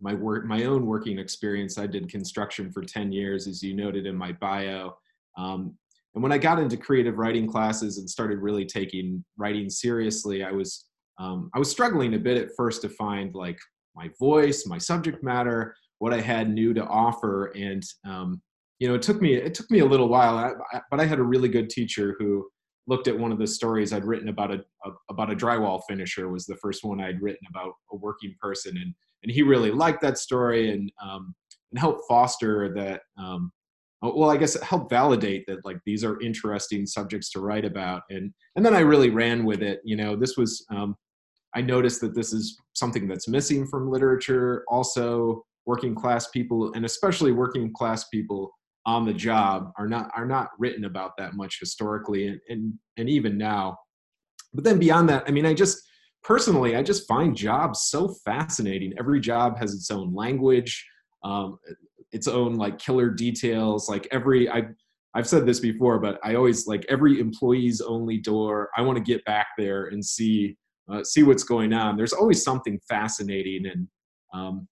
my 0.00 0.14
work 0.14 0.46
my 0.46 0.64
own 0.64 0.86
working 0.86 1.18
experience. 1.18 1.76
I 1.76 1.88
did 1.88 2.08
construction 2.08 2.70
for 2.70 2.82
ten 2.82 3.10
years, 3.10 3.48
as 3.48 3.62
you 3.62 3.74
noted 3.74 4.06
in 4.06 4.16
my 4.16 4.32
bio. 4.32 4.96
Um, 5.36 5.76
and 6.14 6.22
when 6.22 6.32
I 6.32 6.38
got 6.38 6.58
into 6.58 6.76
creative 6.76 7.18
writing 7.18 7.46
classes 7.46 7.98
and 7.98 8.08
started 8.08 8.38
really 8.38 8.64
taking 8.64 9.24
writing 9.36 9.68
seriously, 9.68 10.44
I 10.44 10.52
was 10.52 10.86
um, 11.18 11.50
I 11.54 11.58
was 11.58 11.70
struggling 11.70 12.14
a 12.14 12.18
bit 12.18 12.38
at 12.38 12.50
first 12.56 12.82
to 12.82 12.88
find 12.88 13.34
like 13.34 13.58
my 13.94 14.10
voice, 14.18 14.66
my 14.66 14.78
subject 14.78 15.22
matter, 15.22 15.74
what 15.98 16.12
I 16.12 16.20
had 16.20 16.50
new 16.50 16.74
to 16.74 16.84
offer, 16.84 17.46
and 17.56 17.82
um, 18.06 18.40
you 18.78 18.88
know, 18.88 18.94
it 18.94 19.02
took 19.02 19.20
me 19.20 19.34
it 19.34 19.54
took 19.54 19.70
me 19.70 19.80
a 19.80 19.84
little 19.84 20.08
while, 20.08 20.36
I, 20.36 20.52
I, 20.72 20.80
but 20.90 21.00
I 21.00 21.04
had 21.04 21.18
a 21.18 21.24
really 21.24 21.48
good 21.48 21.70
teacher 21.70 22.16
who 22.18 22.46
looked 22.86 23.08
at 23.08 23.18
one 23.18 23.32
of 23.32 23.38
the 23.38 23.46
stories 23.46 23.92
I'd 23.92 24.04
written 24.04 24.28
about 24.28 24.52
a, 24.52 24.60
a, 24.84 24.90
about 25.10 25.32
a 25.32 25.36
drywall 25.36 25.80
finisher 25.88 26.28
was 26.28 26.44
the 26.44 26.56
first 26.56 26.84
one 26.84 27.00
I'd 27.00 27.22
written 27.22 27.46
about 27.48 27.72
a 27.92 27.96
working 27.96 28.34
person, 28.40 28.76
and 28.76 28.94
and 29.22 29.32
he 29.32 29.42
really 29.42 29.70
liked 29.70 30.02
that 30.02 30.18
story 30.18 30.70
and 30.72 30.92
um, 31.02 31.34
and 31.72 31.78
helped 31.78 32.02
foster 32.08 32.72
that 32.74 33.02
um, 33.18 33.50
well 34.14 34.30
i 34.30 34.36
guess 34.36 34.60
help 34.62 34.90
validate 34.90 35.44
that 35.46 35.64
like 35.64 35.78
these 35.86 36.04
are 36.04 36.20
interesting 36.20 36.86
subjects 36.86 37.30
to 37.30 37.40
write 37.40 37.64
about 37.64 38.02
and 38.10 38.32
and 38.56 38.64
then 38.64 38.74
i 38.74 38.80
really 38.80 39.10
ran 39.10 39.44
with 39.44 39.62
it 39.62 39.80
you 39.84 39.96
know 39.96 40.16
this 40.16 40.36
was 40.36 40.64
um, 40.70 40.96
i 41.54 41.60
noticed 41.60 42.00
that 42.00 42.14
this 42.14 42.32
is 42.32 42.58
something 42.74 43.06
that's 43.06 43.28
missing 43.28 43.66
from 43.66 43.90
literature 43.90 44.64
also 44.68 45.42
working 45.66 45.94
class 45.94 46.28
people 46.28 46.72
and 46.74 46.84
especially 46.84 47.32
working 47.32 47.72
class 47.72 48.08
people 48.08 48.50
on 48.86 49.04
the 49.04 49.14
job 49.14 49.72
are 49.78 49.88
not 49.88 50.10
are 50.14 50.26
not 50.26 50.50
written 50.58 50.84
about 50.84 51.16
that 51.16 51.34
much 51.34 51.58
historically 51.58 52.28
and 52.28 52.40
and, 52.48 52.74
and 52.96 53.08
even 53.08 53.38
now. 53.38 53.76
But 54.52 54.64
then 54.64 54.78
beyond 54.78 55.08
that 55.08 55.24
i 55.26 55.30
mean 55.30 55.46
i 55.46 55.54
just 55.54 55.82
personally 56.22 56.76
i 56.76 56.82
just 56.82 57.08
find 57.08 57.36
jobs 57.36 57.82
so 57.84 58.14
fascinating. 58.24 58.92
Every 58.98 59.20
job 59.20 59.58
has 59.58 59.74
its 59.74 59.90
own 59.90 60.14
language 60.14 60.86
um, 61.22 61.58
its 62.14 62.28
own 62.28 62.54
like 62.54 62.78
killer 62.78 63.10
details 63.10 63.88
like 63.88 64.08
every 64.10 64.48
i 64.48 64.62
I've 65.14 65.28
said 65.28 65.46
this 65.46 65.60
before, 65.60 66.00
but 66.00 66.18
I 66.24 66.34
always 66.34 66.66
like 66.66 66.84
every 66.88 67.20
employee's 67.20 67.80
only 67.80 68.18
door. 68.18 68.70
I 68.76 68.82
want 68.82 68.98
to 68.98 69.04
get 69.04 69.24
back 69.24 69.46
there 69.56 69.86
and 69.86 70.04
see 70.04 70.56
uh, 70.92 71.02
see 71.02 71.22
what's 71.22 71.44
going 71.44 71.72
on. 71.72 71.96
There's 71.96 72.12
always 72.12 72.42
something 72.42 72.78
fascinating, 72.88 73.66
and 73.66 73.88
um, 74.34 74.68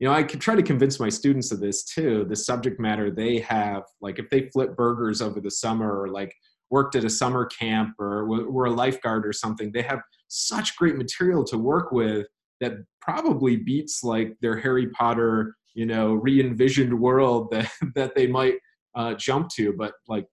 you 0.00 0.08
know, 0.08 0.12
I 0.12 0.24
can 0.24 0.40
try 0.40 0.56
to 0.56 0.62
convince 0.62 0.98
my 0.98 1.08
students 1.08 1.52
of 1.52 1.60
this 1.60 1.84
too. 1.84 2.26
The 2.28 2.36
subject 2.36 2.80
matter 2.80 3.10
they 3.10 3.38
have, 3.38 3.84
like 4.00 4.18
if 4.18 4.28
they 4.30 4.50
flip 4.52 4.76
burgers 4.76 5.22
over 5.22 5.40
the 5.40 5.50
summer, 5.50 6.02
or 6.02 6.08
like 6.08 6.34
worked 6.70 6.96
at 6.96 7.04
a 7.04 7.10
summer 7.10 7.46
camp, 7.46 7.94
or 8.00 8.26
were 8.26 8.66
a 8.66 8.72
lifeguard 8.72 9.24
or 9.24 9.32
something, 9.32 9.70
they 9.70 9.82
have 9.82 10.00
such 10.26 10.76
great 10.76 10.96
material 10.96 11.44
to 11.44 11.56
work 11.56 11.92
with 11.92 12.26
that 12.60 12.72
probably 13.00 13.56
beats 13.56 14.02
like 14.02 14.34
their 14.40 14.58
Harry 14.58 14.88
Potter 14.88 15.54
you 15.74 15.86
know 15.86 16.14
re-envisioned 16.14 16.98
world 16.98 17.48
that 17.52 17.70
that 17.94 18.14
they 18.14 18.26
might 18.26 18.54
uh, 18.96 19.14
jump 19.14 19.48
to 19.48 19.72
but 19.76 19.92
like 20.08 20.26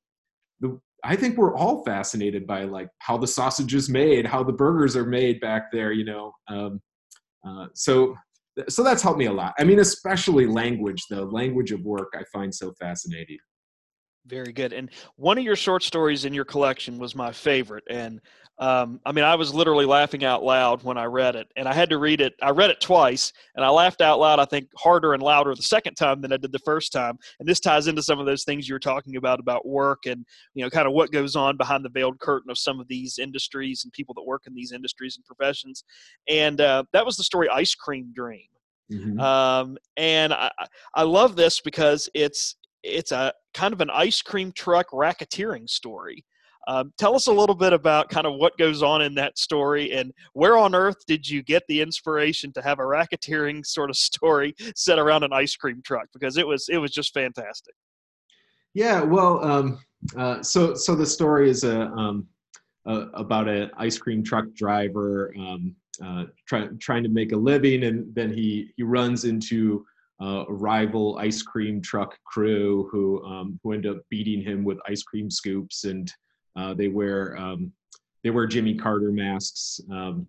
the 0.60 0.80
I 1.04 1.16
think 1.16 1.38
we're 1.38 1.56
all 1.56 1.84
fascinated 1.84 2.46
by 2.46 2.64
like 2.66 2.90
how 3.00 3.18
the 3.18 3.28
sausage 3.28 3.74
is 3.74 3.90
made, 3.90 4.26
how 4.26 4.44
the 4.44 4.54
burgers 4.54 4.96
are 4.96 5.06
made 5.06 5.40
back 5.40 5.72
there, 5.72 5.92
you 5.92 6.06
know. 6.06 6.32
Um, 6.48 6.80
uh, 7.46 7.68
so, 7.74 8.16
so 8.70 8.84
that's 8.84 9.02
helped 9.02 9.18
me 9.18 9.26
a 9.26 9.34
lot. 9.34 9.54
I 9.58 9.64
mean, 9.64 9.80
especially 9.80 10.46
language, 10.46 11.08
the 11.10 11.26
language 11.26 11.72
of 11.72 11.82
work, 11.82 12.14
I 12.14 12.24
find 12.32 12.54
so 12.54 12.74
fascinating. 12.80 13.40
Very 14.28 14.54
good. 14.54 14.72
And 14.72 14.90
one 15.16 15.38
of 15.38 15.44
your 15.44 15.56
short 15.56 15.84
stories 15.84 16.26
in 16.26 16.34
your 16.34 16.46
collection 16.46 17.00
was 17.00 17.16
my 17.16 17.32
favorite, 17.32 17.84
and 17.90 18.22
um, 18.62 19.00
I 19.08 19.12
mean, 19.12 19.26
I 19.26 19.34
was 19.34 19.56
literally 19.56 19.86
laughing 19.86 20.24
out 20.24 20.44
loud 20.44 20.84
when 20.84 20.96
I 20.96 21.06
read 21.06 21.36
it, 21.36 21.48
and 21.56 21.68
I 21.68 21.74
had 21.74 21.90
to 21.90 21.98
read 21.98 22.22
it. 22.22 22.36
I 22.44 22.52
read 22.52 22.70
it 22.70 22.80
twice, 22.80 23.34
and 23.56 23.66
I 23.66 23.70
laughed 23.70 24.02
out 24.02 24.20
loud. 24.20 24.40
I 24.40 24.46
think 24.46 24.68
harder 24.78 25.16
and 25.16 25.24
louder 25.24 25.56
the 25.56 25.64
second 25.64 25.96
time 25.96 26.22
than 26.22 26.32
I 26.32 26.38
did 26.38 26.52
the 26.52 26.60
first 26.60 26.92
time. 26.92 27.18
And 27.40 27.50
this 27.50 27.60
ties 27.60 27.88
into 27.88 28.04
some 28.04 28.20
of 28.20 28.28
those 28.28 28.44
things 28.44 28.70
you 28.70 28.76
were 28.76 28.80
talking 28.80 29.16
about 29.16 29.40
about 29.40 29.68
work 29.68 30.06
and 30.06 30.24
you 30.54 30.64
know, 30.64 30.70
kind 30.70 30.88
of 30.88 30.94
what 30.94 31.12
goes 31.12 31.36
on 31.36 31.58
behind 31.58 31.84
the 31.84 31.90
veiled 31.90 32.20
curtain 32.20 32.52
of 32.52 32.58
some 32.60 32.80
of 32.80 32.88
these 32.88 33.18
industries 33.18 33.84
and 33.84 33.92
people 33.94 34.14
that 34.14 34.28
work 34.28 34.44
in 34.46 34.54
these 34.54 34.72
industries 34.72 35.18
and 35.18 35.26
professions. 35.26 35.84
And 36.30 36.62
uh, 36.62 36.84
that 36.94 37.04
was 37.04 37.18
the 37.18 37.24
story 37.24 37.50
"Ice 37.50 37.74
Cream 37.74 38.14
Dream." 38.14 38.46
Mm-hmm. 38.92 39.20
Um, 39.20 39.78
and 39.98 40.34
I, 40.34 40.52
I 40.94 41.02
love 41.02 41.36
this 41.36 41.62
because 41.62 42.10
it's 42.14 42.58
it's 42.84 43.12
a 43.12 43.34
kind 43.54 43.74
of 43.74 43.82
an 43.82 43.90
ice 43.90 44.22
cream 44.22 44.52
truck 44.52 44.90
racketeering 44.92 45.70
story. 45.70 46.26
Um, 46.68 46.94
tell 46.98 47.16
us 47.16 47.28
a 47.28 47.34
little 47.34 47.56
bit 47.56 47.74
about 47.74 48.10
kind 48.10 48.28
of 48.28 48.36
what 48.36 48.58
goes 48.58 48.84
on 48.84 49.02
in 49.02 49.16
that 49.16 49.38
story 49.38 49.94
and 49.94 50.14
where 50.34 50.58
on 50.58 50.76
earth 50.76 50.98
did 51.08 51.28
you 51.28 51.42
get 51.42 51.64
the 51.68 51.82
inspiration 51.82 52.54
to 52.54 52.62
have 52.62 52.78
a 52.78 52.84
racketeering 52.84 53.66
sort 53.66 53.90
of 53.90 53.98
story 53.98 54.56
set 54.76 55.00
around 55.00 55.24
an 55.24 55.34
ice 55.34 55.56
cream 55.56 55.82
truck 55.84 56.08
because 56.14 56.38
it 56.38 56.48
was 56.48 56.70
it 56.70 56.78
was 56.78 56.92
just 56.92 57.14
fantastic. 57.14 57.74
Yeah, 58.74 59.02
well, 59.02 59.44
um, 59.44 59.80
uh, 60.16 60.42
so 60.42 60.76
so 60.76 60.96
the 60.96 61.06
story 61.06 61.50
is 61.50 61.64
a, 61.64 61.88
um, 61.88 62.28
about 62.86 63.50
an 63.50 63.70
ice 63.78 63.98
cream 63.98 64.24
truck 64.24 64.46
driver 64.54 65.34
um, 65.38 65.76
uh, 66.04 66.26
try, 66.48 66.68
trying 66.80 67.04
to 67.04 67.10
make 67.10 67.32
a 67.32 67.38
living, 67.38 67.84
and 67.84 68.14
then 68.16 68.32
he 68.32 68.72
he 68.78 68.84
runs 68.84 69.26
into 69.26 69.86
uh, 70.22 70.46
rival 70.48 71.18
ice 71.18 71.42
cream 71.42 71.82
truck 71.82 72.18
crew 72.26 72.88
who 72.92 73.24
um, 73.26 73.60
who 73.64 73.74
end 73.74 73.86
up 73.86 73.98
beating 74.10 74.42
him 74.42 74.64
with 74.64 74.78
ice 74.88 75.04
cream 75.04 75.30
scoops, 75.30 75.86
and 75.86 76.12
uh, 76.56 76.74
they 76.74 76.88
wear 76.88 77.38
um, 77.38 77.72
they 78.24 78.30
wear 78.30 78.48
Jimmy 78.48 78.76
Carter 78.76 79.12
masks. 79.12 79.80
Um, 79.92 80.28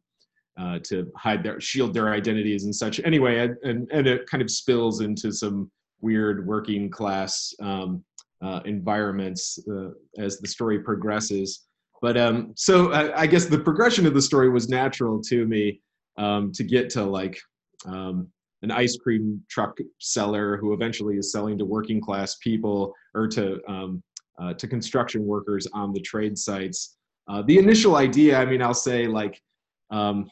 uh, 0.61 0.79
to 0.81 1.11
hide 1.17 1.43
their 1.43 1.59
shield 1.63 1.95
their 1.95 2.13
identities 2.13 2.65
and 2.65 2.75
such. 2.77 3.01
Anyway, 3.05 3.39
and 3.39 3.89
and 3.91 4.07
it 4.07 4.27
kind 4.27 4.43
of 4.43 4.51
spills 4.51 5.01
into 5.01 5.33
some 5.33 5.71
weird 6.03 6.47
working 6.47 6.91
class 6.91 7.55
um, 7.63 8.05
uh, 8.43 8.61
environments 8.65 9.59
uh, 9.71 9.91
as 10.19 10.39
the 10.39 10.49
story 10.49 10.81
progresses. 10.81 11.67
But 12.03 12.17
um, 12.17 12.53
so 12.57 12.93
I, 12.93 13.23
I, 13.23 13.27
guess 13.29 13.47
the 13.47 13.59
progression 13.59 14.07
of 14.07 14.15
the 14.15 14.21
story 14.21 14.51
was 14.51 14.69
natural 14.69 15.23
to 15.23 15.47
me 15.47 15.81
um, 16.19 16.51
to 16.53 16.65
get 16.65 16.91
to 16.91 17.05
like 17.05 17.41
um, 17.87 18.29
an 18.63 18.71
ice 18.71 18.97
cream 18.97 19.43
truck 19.49 19.77
seller 19.99 20.57
who 20.57 20.73
eventually 20.73 21.17
is 21.17 21.33
selling 21.33 21.59
to 21.59 21.65
working 21.65 22.01
class 22.01 22.37
people 22.37 22.95
or 23.15 23.27
to 23.29 23.61
um, 23.69 24.03
uh, 24.41 24.55
to 24.55 24.67
construction 24.67 25.27
workers 25.27 25.67
on 25.73 25.93
the 25.93 26.01
trade 26.01 26.39
sites. 26.39 26.97
Uh, 27.29 27.43
the 27.43 27.59
initial 27.59 27.97
idea, 27.97 28.39
I 28.39 28.45
mean, 28.45 28.63
I'll 28.63 28.75
say 28.75 29.07
like 29.07 29.41
um, 29.91 30.29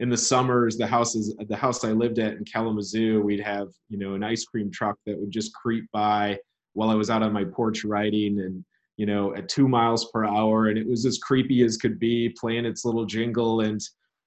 in 0.00 0.08
the 0.08 0.16
summers, 0.16 0.76
the 0.76 0.86
houses, 0.86 1.36
the 1.48 1.56
house 1.56 1.84
I 1.84 1.92
lived 1.92 2.18
at 2.18 2.34
in 2.34 2.44
Kalamazoo, 2.44 3.20
we'd 3.20 3.40
have, 3.40 3.68
you 3.88 3.98
know, 3.98 4.14
an 4.14 4.24
ice 4.24 4.44
cream 4.44 4.70
truck 4.70 4.96
that 5.06 5.18
would 5.18 5.30
just 5.30 5.54
creep 5.54 5.84
by 5.92 6.38
while 6.72 6.90
I 6.90 6.94
was 6.94 7.10
out 7.10 7.22
on 7.22 7.32
my 7.32 7.44
porch 7.44 7.84
writing 7.84 8.40
and, 8.40 8.64
you 8.96 9.06
know, 9.06 9.34
at 9.34 9.48
two 9.48 9.68
miles 9.68 10.10
per 10.10 10.24
hour. 10.24 10.68
And 10.68 10.78
it 10.78 10.88
was 10.88 11.04
as 11.04 11.18
creepy 11.18 11.62
as 11.62 11.76
could 11.76 11.98
be 11.98 12.30
playing 12.30 12.64
its 12.64 12.84
little 12.84 13.04
jingle. 13.04 13.60
And 13.60 13.80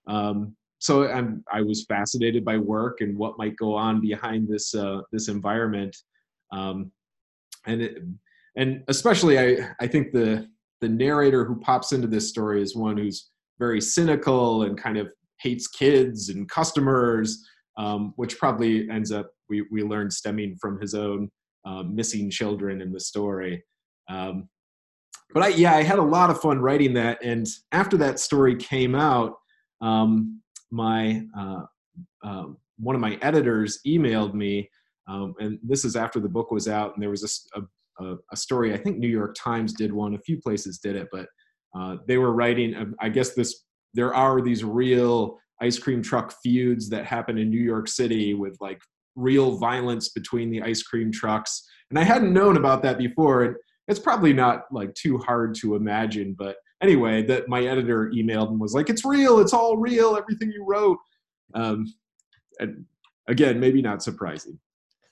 um, 0.07 0.55
so 0.83 1.07
I'm, 1.07 1.45
I 1.49 1.61
was 1.61 1.85
fascinated 1.85 2.43
by 2.43 2.57
work 2.57 2.99
and 2.99 3.17
what 3.17 3.37
might 3.37 3.55
go 3.55 3.73
on 3.73 4.01
behind 4.01 4.49
this, 4.49 4.75
uh, 4.75 4.99
this 5.13 5.29
environment. 5.29 5.95
Um, 6.51 6.91
and, 7.65 7.81
it, 7.81 7.99
and 8.57 8.83
especially 8.89 9.39
I, 9.39 9.69
I 9.79 9.87
think 9.87 10.11
the, 10.11 10.45
the 10.81 10.89
narrator 10.89 11.45
who 11.45 11.57
pops 11.61 11.93
into 11.93 12.07
this 12.07 12.27
story 12.27 12.61
is 12.61 12.75
one 12.75 12.97
who's 12.97 13.29
very 13.59 13.79
cynical 13.79 14.63
and 14.63 14.77
kind 14.77 14.97
of 14.97 15.07
hates 15.39 15.69
kids 15.69 16.27
and 16.27 16.49
customers, 16.49 17.41
um, 17.77 18.11
which 18.17 18.37
probably 18.37 18.89
ends 18.89 19.09
up 19.09 19.31
we 19.49 19.65
we 19.71 19.83
learned 19.83 20.11
stemming 20.11 20.57
from 20.59 20.81
his 20.81 20.93
own 20.93 21.29
uh, 21.65 21.83
missing 21.83 22.29
children 22.29 22.81
in 22.81 22.91
the 22.91 22.99
story. 22.99 23.63
Um, 24.09 24.49
but 25.33 25.43
I 25.43 25.47
yeah, 25.49 25.75
I 25.75 25.83
had 25.83 25.99
a 25.99 26.03
lot 26.03 26.29
of 26.29 26.41
fun 26.41 26.59
writing 26.59 26.93
that, 26.95 27.23
and 27.23 27.47
after 27.71 27.95
that 27.97 28.19
story 28.19 28.55
came 28.57 28.95
out, 28.95 29.35
um, 29.81 30.41
my 30.73 31.21
uh, 31.37 31.61
uh, 32.23 32.45
one 32.79 32.95
of 32.95 33.01
my 33.01 33.17
editors 33.21 33.79
emailed 33.85 34.33
me, 34.33 34.69
um, 35.07 35.35
and 35.39 35.59
this 35.61 35.85
is 35.85 35.95
after 35.95 36.19
the 36.19 36.27
book 36.27 36.49
was 36.49 36.67
out, 36.67 36.93
and 36.93 37.03
there 37.03 37.11
was 37.11 37.47
a, 37.55 37.61
a, 38.03 38.15
a 38.31 38.35
story. 38.35 38.73
I 38.73 38.77
think 38.77 38.97
New 38.97 39.07
York 39.07 39.35
Times 39.37 39.73
did 39.73 39.93
one. 39.93 40.15
A 40.15 40.19
few 40.19 40.41
places 40.41 40.79
did 40.79 40.95
it, 40.95 41.07
but 41.11 41.27
uh, 41.77 41.97
they 42.07 42.17
were 42.17 42.33
writing. 42.33 42.73
Uh, 42.73 42.85
I 42.99 43.09
guess 43.09 43.35
this 43.35 43.63
there 43.93 44.15
are 44.15 44.41
these 44.41 44.63
real 44.63 45.37
ice 45.61 45.77
cream 45.77 46.01
truck 46.01 46.33
feuds 46.43 46.89
that 46.89 47.05
happen 47.05 47.37
in 47.37 47.51
New 47.51 47.61
York 47.61 47.87
City 47.87 48.33
with 48.33 48.57
like 48.59 48.81
real 49.15 49.57
violence 49.57 50.09
between 50.09 50.49
the 50.49 50.63
ice 50.63 50.81
cream 50.81 51.11
trucks. 51.11 51.63
And 51.91 51.99
I 51.99 52.03
hadn't 52.03 52.33
known 52.33 52.57
about 52.57 52.81
that 52.81 52.97
before. 52.97 53.43
And 53.43 53.55
it's 53.87 53.99
probably 53.99 54.33
not 54.33 54.63
like 54.71 54.91
too 54.95 55.19
hard 55.19 55.53
to 55.55 55.75
imagine. 55.75 56.35
But 56.37 56.55
anyway, 56.83 57.23
that 57.23 57.47
my 57.47 57.63
editor 57.63 58.11
emailed 58.13 58.49
and 58.49 58.59
was 58.59 58.73
like, 58.73 58.89
it's 58.89 59.05
real, 59.05 59.39
it's 59.39 59.53
all 59.53 59.77
real, 59.77 60.15
everything 60.15 60.51
you 60.51 60.65
wrote. 60.67 60.99
Um, 61.55 61.91
and 62.59 62.85
again, 63.27 63.59
maybe 63.59 63.81
not 63.81 64.03
surprising. 64.03 64.59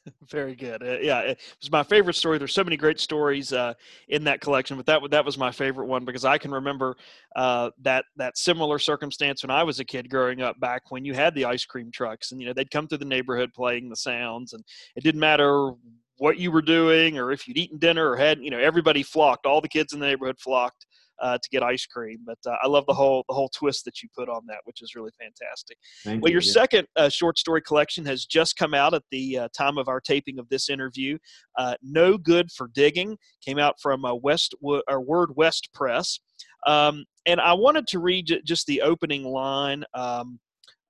Very 0.29 0.55
good. 0.55 0.81
Uh, 0.81 0.97
yeah, 0.99 1.19
it 1.21 1.39
was 1.61 1.71
my 1.71 1.83
favorite 1.83 2.15
story. 2.15 2.37
There's 2.37 2.53
so 2.53 2.63
many 2.63 2.75
great 2.75 2.99
stories 2.99 3.53
uh, 3.53 3.73
in 4.09 4.23
that 4.23 4.41
collection, 4.41 4.75
but 4.75 4.85
that 4.87 5.01
that 5.11 5.23
was 5.23 5.37
my 5.37 5.51
favorite 5.51 5.85
one 5.85 6.05
because 6.05 6.25
I 6.25 6.39
can 6.39 6.51
remember 6.51 6.97
uh, 7.35 7.69
that 7.83 8.05
that 8.17 8.35
similar 8.35 8.79
circumstance 8.79 9.43
when 9.43 9.51
I 9.51 9.61
was 9.61 9.79
a 9.79 9.85
kid 9.85 10.09
growing 10.09 10.41
up. 10.41 10.59
Back 10.59 10.89
when 10.89 11.05
you 11.05 11.13
had 11.13 11.35
the 11.35 11.45
ice 11.45 11.65
cream 11.65 11.91
trucks, 11.91 12.31
and 12.31 12.41
you 12.41 12.47
know 12.47 12.53
they'd 12.53 12.71
come 12.71 12.87
through 12.87 12.97
the 12.97 13.05
neighborhood 13.05 13.53
playing 13.53 13.89
the 13.89 13.95
sounds, 13.95 14.53
and 14.53 14.63
it 14.95 15.03
didn't 15.03 15.21
matter 15.21 15.73
what 16.17 16.37
you 16.37 16.51
were 16.51 16.61
doing 16.61 17.17
or 17.17 17.31
if 17.31 17.47
you'd 17.47 17.57
eaten 17.57 17.79
dinner 17.79 18.11
or 18.11 18.15
had 18.15 18.39
you 18.39 18.49
know 18.49 18.59
everybody 18.59 19.03
flocked. 19.03 19.45
All 19.45 19.61
the 19.61 19.69
kids 19.69 19.93
in 19.93 19.99
the 19.99 20.07
neighborhood 20.07 20.39
flocked 20.39 20.87
uh, 21.21 21.37
to 21.37 21.49
get 21.51 21.63
ice 21.63 21.85
cream. 21.85 22.19
But 22.25 22.39
uh, 22.45 22.55
I 22.61 22.67
love 22.67 22.85
the 22.87 22.93
whole 22.93 23.23
the 23.27 23.35
whole 23.35 23.49
twist 23.49 23.85
that 23.85 24.01
you 24.01 24.09
put 24.17 24.29
on 24.29 24.41
that, 24.47 24.59
which 24.65 24.81
is 24.81 24.95
really 24.95 25.11
fantastic. 25.19 25.77
Thank 26.03 26.21
well, 26.21 26.29
you, 26.29 26.33
your 26.33 26.41
yeah. 26.41 26.51
second 26.51 26.87
uh, 26.95 27.09
short 27.09 27.37
story 27.37 27.61
collection 27.61 28.05
has 28.05 28.25
just 28.25 28.57
come 28.57 28.73
out 28.73 28.93
at 28.93 29.03
the 29.11 29.39
uh, 29.39 29.47
time 29.57 29.77
of 29.77 29.87
our 29.87 30.01
taping 30.01 30.39
of 30.39 30.49
this 30.49 30.69
interview. 30.69 31.17
Uh, 31.57 31.75
no 31.81 32.17
good 32.17 32.51
for 32.51 32.69
digging 32.73 33.17
came 33.45 33.59
out 33.59 33.75
from 33.81 34.05
uh, 34.05 34.13
West 34.13 34.55
or 34.61 35.01
Word 35.01 35.31
West 35.35 35.69
Press. 35.73 36.19
Um, 36.67 37.05
and 37.25 37.39
I 37.39 37.53
wanted 37.53 37.87
to 37.87 37.99
read 37.99 38.41
just 38.45 38.67
the 38.67 38.81
opening 38.81 39.23
line. 39.23 39.83
Um, 39.93 40.39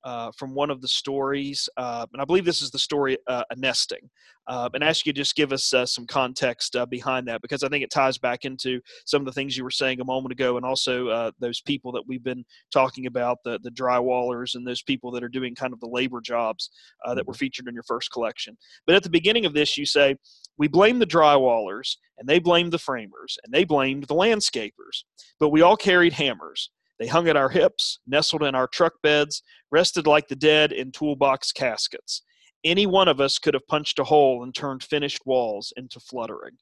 uh, 0.03 0.31
from 0.37 0.53
one 0.53 0.69
of 0.69 0.81
the 0.81 0.87
stories, 0.87 1.69
uh, 1.77 2.05
and 2.13 2.21
I 2.21 2.25
believe 2.25 2.45
this 2.45 2.61
is 2.61 2.71
the 2.71 2.79
story 2.79 3.17
uh, 3.27 3.43
a 3.49 3.55
nesting, 3.55 4.09
uh, 4.47 4.69
and 4.73 4.83
ask 4.83 5.05
you 5.05 5.13
to 5.13 5.17
just 5.17 5.35
give 5.35 5.53
us 5.53 5.73
uh, 5.73 5.85
some 5.85 6.05
context 6.07 6.75
uh, 6.75 6.85
behind 6.85 7.27
that 7.27 7.41
because 7.41 7.63
I 7.63 7.69
think 7.69 7.83
it 7.83 7.91
ties 7.91 8.17
back 8.17 8.45
into 8.45 8.81
some 9.05 9.21
of 9.21 9.25
the 9.25 9.31
things 9.31 9.55
you 9.55 9.63
were 9.63 9.71
saying 9.71 10.01
a 10.01 10.05
moment 10.05 10.31
ago, 10.31 10.57
and 10.57 10.65
also 10.65 11.31
those 11.39 11.61
people 11.61 11.91
that 11.91 12.03
we've 12.07 12.23
been 12.23 12.43
talking 12.73 13.05
about 13.05 13.37
the 13.43 13.59
the 13.63 13.71
drywallers 13.71 14.55
and 14.55 14.65
those 14.65 14.81
people 14.81 15.11
that 15.11 15.23
are 15.23 15.29
doing 15.29 15.55
kind 15.55 15.73
of 15.73 15.79
the 15.79 15.87
labor 15.87 16.21
jobs 16.21 16.69
that 17.05 17.25
were 17.25 17.33
mm-hmm. 17.33 17.37
featured 17.37 17.67
in 17.67 17.73
your 17.73 17.83
first 17.83 18.11
collection. 18.11 18.57
But 18.85 18.95
at 18.95 19.03
the 19.03 19.09
beginning 19.09 19.45
of 19.45 19.53
this, 19.53 19.77
you 19.77 19.85
say 19.85 20.15
we 20.57 20.67
blame 20.67 20.99
the 20.99 21.07
drywallers, 21.07 21.95
and 22.17 22.27
they 22.27 22.39
blamed 22.39 22.71
the 22.71 22.77
framers, 22.79 23.37
and 23.43 23.53
they 23.53 23.63
blamed 23.63 24.03
the 24.03 24.15
landscapers, 24.15 25.03
but 25.39 25.49
we 25.49 25.61
all 25.61 25.77
carried 25.77 26.13
hammers. 26.13 26.69
They 27.01 27.07
hung 27.07 27.27
at 27.27 27.35
our 27.35 27.49
hips, 27.49 27.97
nestled 28.05 28.43
in 28.43 28.53
our 28.53 28.67
truck 28.67 28.93
beds, 29.01 29.41
rested 29.71 30.05
like 30.05 30.27
the 30.27 30.35
dead 30.35 30.71
in 30.71 30.91
toolbox 30.91 31.51
caskets. 31.51 32.21
Any 32.63 32.85
one 32.85 33.07
of 33.07 33.19
us 33.19 33.39
could 33.39 33.55
have 33.55 33.65
punched 33.67 33.97
a 33.97 34.03
hole 34.03 34.43
and 34.43 34.53
turned 34.53 34.83
finished 34.83 35.25
walls 35.25 35.73
into 35.77 35.99
fluttering. 35.99 36.57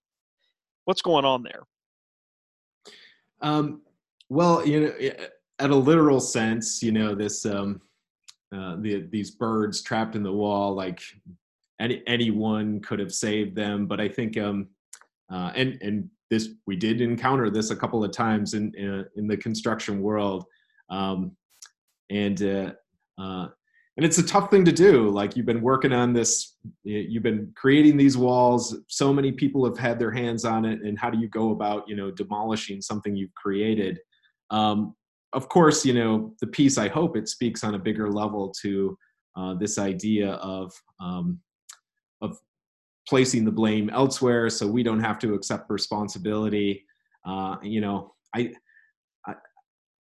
What's 0.85 1.01
going 1.01 1.25
on 1.25 1.43
there? 1.43 1.63
Um, 3.41 3.81
well, 4.29 4.65
you 4.65 4.79
know, 4.79 5.11
at 5.59 5.71
a 5.71 5.75
literal 5.75 6.21
sense, 6.21 6.81
you 6.81 6.93
know, 6.93 7.15
this 7.15 7.45
um, 7.45 7.81
uh, 8.55 8.77
the, 8.79 9.09
these 9.11 9.31
birds 9.31 9.81
trapped 9.81 10.15
in 10.15 10.23
the 10.23 10.31
wall, 10.31 10.73
like 10.73 11.01
any 11.81 12.01
anyone 12.07 12.79
could 12.79 12.99
have 12.99 13.13
saved 13.13 13.57
them. 13.57 13.87
But 13.87 13.99
I 13.99 14.07
think, 14.07 14.37
um, 14.37 14.69
uh, 15.29 15.51
and 15.53 15.77
and 15.81 16.09
this 16.29 16.49
we 16.67 16.75
did 16.75 17.01
encounter 17.01 17.49
this 17.49 17.71
a 17.71 17.75
couple 17.75 18.03
of 18.03 18.11
times 18.11 18.53
in 18.53 18.73
in, 18.75 19.05
in 19.15 19.27
the 19.27 19.37
construction 19.37 20.01
world, 20.01 20.45
um, 20.89 21.35
and 22.09 22.41
uh, 22.41 22.71
uh, 23.17 23.47
and 23.97 24.05
it's 24.05 24.17
a 24.17 24.23
tough 24.23 24.49
thing 24.49 24.63
to 24.65 24.71
do. 24.71 25.09
Like 25.09 25.35
you've 25.35 25.45
been 25.45 25.61
working 25.61 25.91
on 25.91 26.13
this, 26.13 26.55
you've 26.83 27.23
been 27.23 27.51
creating 27.55 27.97
these 27.97 28.17
walls. 28.17 28.77
So 28.87 29.13
many 29.13 29.31
people 29.31 29.65
have 29.65 29.77
had 29.77 29.99
their 29.99 30.11
hands 30.11 30.45
on 30.45 30.65
it, 30.65 30.81
and 30.81 30.97
how 30.97 31.09
do 31.09 31.17
you 31.17 31.27
go 31.27 31.51
about 31.51 31.87
you 31.87 31.95
know 31.95 32.11
demolishing 32.11 32.81
something 32.81 33.15
you've 33.15 33.35
created? 33.35 33.99
Um, 34.51 34.95
of 35.33 35.49
course, 35.49 35.85
you 35.85 35.93
know 35.93 36.33
the 36.39 36.47
piece. 36.47 36.77
I 36.77 36.87
hope 36.87 37.17
it 37.17 37.27
speaks 37.27 37.63
on 37.63 37.75
a 37.75 37.79
bigger 37.79 38.09
level 38.09 38.53
to 38.61 38.97
uh, 39.35 39.53
this 39.55 39.77
idea 39.77 40.31
of 40.33 40.71
um, 40.99 41.39
of 42.21 42.37
placing 43.09 43.43
the 43.43 43.51
blame 43.51 43.89
elsewhere 43.89 44.51
so 44.51 44.67
we 44.67 44.83
don't 44.83 44.99
have 44.99 45.17
to 45.17 45.33
accept 45.33 45.69
responsibility. 45.71 46.85
Uh, 47.25 47.55
you 47.63 47.81
know 47.81 48.13
I, 48.35 48.53
I, 49.25 49.33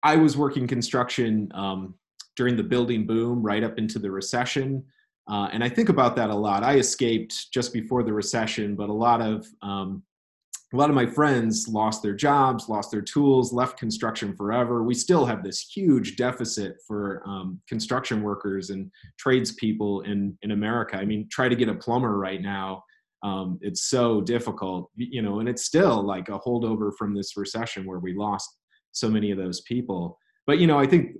I 0.03 0.15
was 0.17 0.35
working 0.35 0.67
construction 0.67 1.49
um, 1.53 1.95
during 2.35 2.57
the 2.57 2.63
building 2.63 3.07
boom 3.07 3.41
right 3.41 3.63
up 3.63 3.77
into 3.77 3.97
the 3.97 4.11
recession. 4.11 4.83
Uh, 5.29 5.49
and 5.51 5.61
i 5.61 5.69
think 5.69 5.89
about 5.89 6.15
that 6.17 6.29
a 6.29 6.35
lot. 6.35 6.63
I 6.63 6.75
escaped 6.75 7.51
just 7.53 7.71
before 7.73 8.03
the 8.03 8.13
recession 8.13 8.75
but 8.75 8.89
a 8.89 8.93
lot 8.93 9.21
of 9.21 9.47
um, 9.61 10.03
a 10.73 10.75
lot 10.75 10.89
of 10.89 10.95
my 10.95 11.05
friends 11.05 11.69
lost 11.69 12.03
their 12.03 12.13
jobs 12.13 12.67
lost 12.67 12.91
their 12.91 13.01
tools 13.01 13.53
left 13.53 13.79
construction 13.79 14.35
forever. 14.35 14.83
We 14.83 14.95
still 14.95 15.25
have 15.25 15.43
this 15.43 15.61
huge 15.61 16.17
deficit 16.17 16.75
for 16.85 17.23
um, 17.25 17.61
construction 17.69 18.21
workers 18.21 18.69
and 18.69 18.91
tradespeople 19.17 20.01
in 20.01 20.37
in 20.41 20.51
america. 20.51 20.97
I 20.97 21.05
mean 21.05 21.27
try 21.31 21.47
to 21.47 21.55
get 21.55 21.69
a 21.69 21.75
plumber 21.75 22.17
right 22.17 22.41
now 22.41 22.83
um, 23.23 23.57
it's 23.61 23.89
so 23.89 24.21
difficult 24.21 24.89
you 24.95 25.21
know 25.21 25.39
and 25.39 25.49
it's 25.49 25.65
still 25.65 26.03
like 26.03 26.29
a 26.29 26.39
holdover 26.39 26.91
from 26.97 27.15
this 27.15 27.35
recession 27.35 27.85
where 27.85 27.99
we 27.99 28.13
lost 28.13 28.49
so 28.91 29.09
many 29.09 29.31
of 29.31 29.37
those 29.37 29.61
people 29.61 30.17
but 30.45 30.59
you 30.59 30.67
know 30.67 30.77
i 30.77 30.85
think 30.85 31.17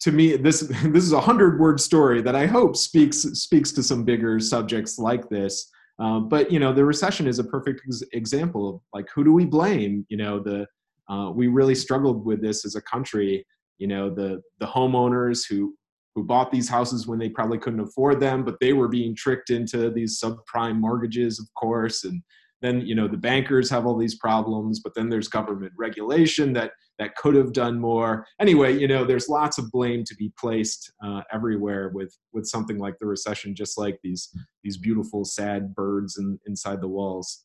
to 0.00 0.10
me 0.10 0.36
this 0.36 0.60
this 0.84 1.04
is 1.04 1.12
a 1.12 1.20
hundred 1.20 1.60
word 1.60 1.80
story 1.80 2.22
that 2.22 2.34
i 2.34 2.46
hope 2.46 2.76
speaks 2.76 3.18
speaks 3.18 3.72
to 3.72 3.82
some 3.82 4.04
bigger 4.04 4.40
subjects 4.40 4.98
like 4.98 5.28
this 5.28 5.70
Uh, 6.02 6.20
but 6.20 6.50
you 6.50 6.58
know, 6.58 6.72
the 6.72 6.84
recession 6.84 7.26
is 7.26 7.38
a 7.38 7.44
perfect 7.44 7.82
ex- 7.86 8.02
example 8.12 8.68
of 8.68 8.80
like 8.92 9.06
who 9.14 9.22
do 9.24 9.32
we 9.32 9.44
blame? 9.44 10.04
You 10.08 10.16
know, 10.16 10.40
the 10.40 10.66
uh, 11.08 11.30
we 11.30 11.46
really 11.48 11.74
struggled 11.74 12.24
with 12.24 12.40
this 12.40 12.64
as 12.64 12.74
a 12.76 12.82
country. 12.82 13.44
You 13.78 13.88
know, 13.88 14.10
the 14.10 14.40
the 14.58 14.66
homeowners 14.66 15.46
who 15.48 15.74
who 16.14 16.24
bought 16.24 16.50
these 16.50 16.68
houses 16.68 17.06
when 17.06 17.18
they 17.18 17.28
probably 17.28 17.58
couldn't 17.58 17.80
afford 17.80 18.20
them, 18.20 18.44
but 18.44 18.56
they 18.60 18.72
were 18.72 18.88
being 18.88 19.14
tricked 19.14 19.50
into 19.50 19.90
these 19.90 20.20
subprime 20.20 20.78
mortgages, 20.78 21.38
of 21.40 21.46
course, 21.54 22.04
and 22.04 22.22
then 22.62 22.80
you 22.80 22.94
know 22.94 23.08
the 23.08 23.16
bankers 23.16 23.68
have 23.68 23.84
all 23.84 23.98
these 23.98 24.14
problems 24.14 24.80
but 24.80 24.94
then 24.94 25.10
there's 25.10 25.28
government 25.28 25.72
regulation 25.76 26.52
that 26.52 26.72
that 26.98 27.16
could 27.16 27.34
have 27.34 27.52
done 27.52 27.78
more. 27.78 28.24
Anyway 28.40 28.78
you 28.78 28.88
know 28.88 29.04
there's 29.04 29.28
lots 29.28 29.58
of 29.58 29.70
blame 29.70 30.04
to 30.04 30.14
be 30.14 30.32
placed 30.38 30.92
uh, 31.04 31.22
everywhere 31.32 31.90
with 31.92 32.16
with 32.32 32.46
something 32.46 32.78
like 32.78 32.94
the 33.00 33.06
recession 33.06 33.54
just 33.54 33.76
like 33.76 33.98
these 34.02 34.34
these 34.62 34.78
beautiful 34.78 35.24
sad 35.24 35.74
birds 35.74 36.16
in, 36.16 36.38
inside 36.46 36.80
the 36.80 36.88
walls. 36.88 37.44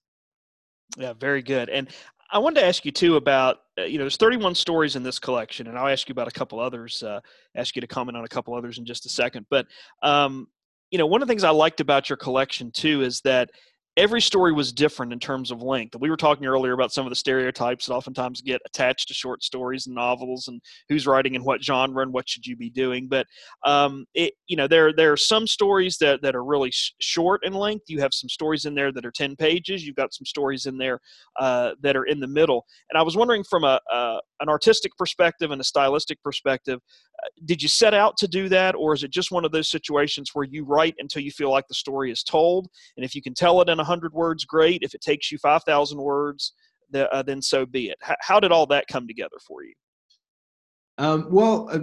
Yeah 0.95 1.13
very 1.13 1.41
good. 1.41 1.69
And 1.69 1.89
i 2.31 2.37
wanted 2.37 2.59
to 2.59 2.65
ask 2.65 2.85
you 2.85 2.91
too 2.91 3.15
about 3.15 3.57
uh, 3.79 3.83
you 3.83 3.97
know 3.97 4.03
there's 4.03 4.17
31 4.17 4.55
stories 4.55 4.95
in 4.95 5.03
this 5.03 5.19
collection 5.19 5.67
and 5.67 5.77
i'll 5.77 5.87
ask 5.87 6.07
you 6.09 6.13
about 6.13 6.27
a 6.27 6.31
couple 6.31 6.59
others 6.59 7.03
uh, 7.03 7.19
ask 7.55 7.75
you 7.75 7.81
to 7.81 7.87
comment 7.87 8.17
on 8.17 8.23
a 8.23 8.27
couple 8.27 8.53
others 8.53 8.77
in 8.77 8.85
just 8.85 9.05
a 9.05 9.09
second. 9.09 9.45
But 9.49 9.67
um, 10.03 10.47
you 10.91 10.97
know 10.97 11.05
one 11.05 11.21
of 11.21 11.27
the 11.27 11.31
things 11.31 11.43
i 11.43 11.49
liked 11.49 11.81
about 11.81 12.09
your 12.09 12.17
collection 12.17 12.71
too 12.71 13.03
is 13.03 13.21
that 13.21 13.49
every 13.97 14.21
story 14.21 14.53
was 14.53 14.71
different 14.71 15.11
in 15.11 15.19
terms 15.19 15.49
of 15.49 15.61
length. 15.61 15.95
We 15.99 16.09
were 16.09 16.17
talking 16.17 16.45
earlier 16.45 16.73
about 16.73 16.93
some 16.93 17.05
of 17.05 17.09
the 17.09 17.15
stereotypes 17.15 17.87
that 17.87 17.95
oftentimes 17.95 18.41
get 18.41 18.61
attached 18.65 19.07
to 19.07 19.13
short 19.13 19.43
stories 19.43 19.87
and 19.87 19.95
novels, 19.95 20.47
and 20.47 20.61
who's 20.87 21.07
writing 21.07 21.33
in 21.33 21.43
what 21.43 21.63
genre 21.63 22.03
and 22.03 22.13
what 22.13 22.29
should 22.29 22.45
you 22.45 22.55
be 22.55 22.69
doing. 22.69 23.07
But 23.09 23.25
um, 23.65 24.05
it, 24.13 24.33
you 24.45 24.55
know, 24.55 24.67
there 24.67 24.93
there 24.93 25.11
are 25.11 25.17
some 25.17 25.47
stories 25.47 25.97
that 25.97 26.21
that 26.21 26.35
are 26.35 26.45
really 26.45 26.71
sh- 26.71 26.93
short 26.99 27.43
in 27.43 27.53
length. 27.53 27.85
You 27.87 27.99
have 27.99 28.13
some 28.13 28.29
stories 28.29 28.65
in 28.65 28.75
there 28.75 28.91
that 28.91 29.05
are 29.05 29.11
ten 29.11 29.35
pages. 29.35 29.85
You've 29.85 29.95
got 29.95 30.13
some 30.13 30.25
stories 30.25 30.67
in 30.67 30.77
there 30.77 30.99
uh, 31.39 31.71
that 31.81 31.97
are 31.97 32.05
in 32.05 32.19
the 32.19 32.27
middle. 32.27 32.65
And 32.89 32.97
I 32.97 33.01
was 33.01 33.17
wondering, 33.17 33.43
from 33.43 33.63
a, 33.63 33.79
a 33.91 34.19
an 34.39 34.49
artistic 34.49 34.95
perspective 34.97 35.51
and 35.51 35.59
a 35.61 35.63
stylistic 35.63 36.21
perspective, 36.23 36.79
uh, 37.23 37.27
did 37.45 37.61
you 37.61 37.67
set 37.67 37.93
out 37.93 38.17
to 38.17 38.27
do 38.27 38.49
that, 38.49 38.75
or 38.75 38.93
is 38.93 39.03
it 39.03 39.11
just 39.11 39.31
one 39.31 39.45
of 39.45 39.51
those 39.51 39.69
situations 39.69 40.31
where 40.33 40.45
you 40.45 40.63
write 40.63 40.95
until 40.99 41.21
you 41.21 41.31
feel 41.31 41.51
like 41.51 41.67
the 41.67 41.73
story 41.73 42.11
is 42.11 42.23
told, 42.23 42.67
and 42.95 43.05
if 43.05 43.15
you 43.15 43.21
can 43.21 43.33
tell 43.33 43.61
it 43.61 43.69
in 43.69 43.79
a 43.79 43.83
100 43.83 44.13
words, 44.13 44.45
great. 44.45 44.83
If 44.83 44.93
it 44.93 45.01
takes 45.01 45.31
you 45.31 45.37
5,000 45.37 45.97
words, 45.97 46.53
uh, 46.93 47.23
then 47.23 47.41
so 47.41 47.65
be 47.65 47.89
it. 47.89 47.97
How 48.19 48.39
did 48.39 48.51
all 48.51 48.65
that 48.67 48.85
come 48.87 49.07
together 49.07 49.37
for 49.45 49.63
you? 49.63 49.73
Um, 50.97 51.27
well, 51.29 51.69
uh, 51.71 51.79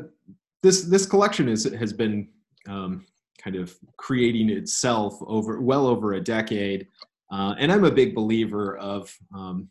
this 0.62 0.82
this 0.82 1.06
collection 1.06 1.48
is, 1.48 1.64
has 1.64 1.92
been 1.92 2.28
um, 2.68 3.06
kind 3.38 3.56
of 3.56 3.76
creating 3.96 4.50
itself 4.50 5.14
over 5.26 5.60
well 5.60 5.86
over 5.86 6.14
a 6.14 6.20
decade, 6.20 6.86
uh, 7.30 7.54
and 7.58 7.70
I'm 7.70 7.84
a 7.84 7.90
big 7.90 8.14
believer 8.14 8.76
of 8.78 9.14
um, 9.34 9.68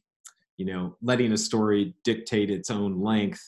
you 0.58 0.66
know 0.66 0.96
letting 1.02 1.32
a 1.32 1.38
story 1.38 1.96
dictate 2.04 2.50
its 2.50 2.70
own 2.70 3.02
length. 3.02 3.42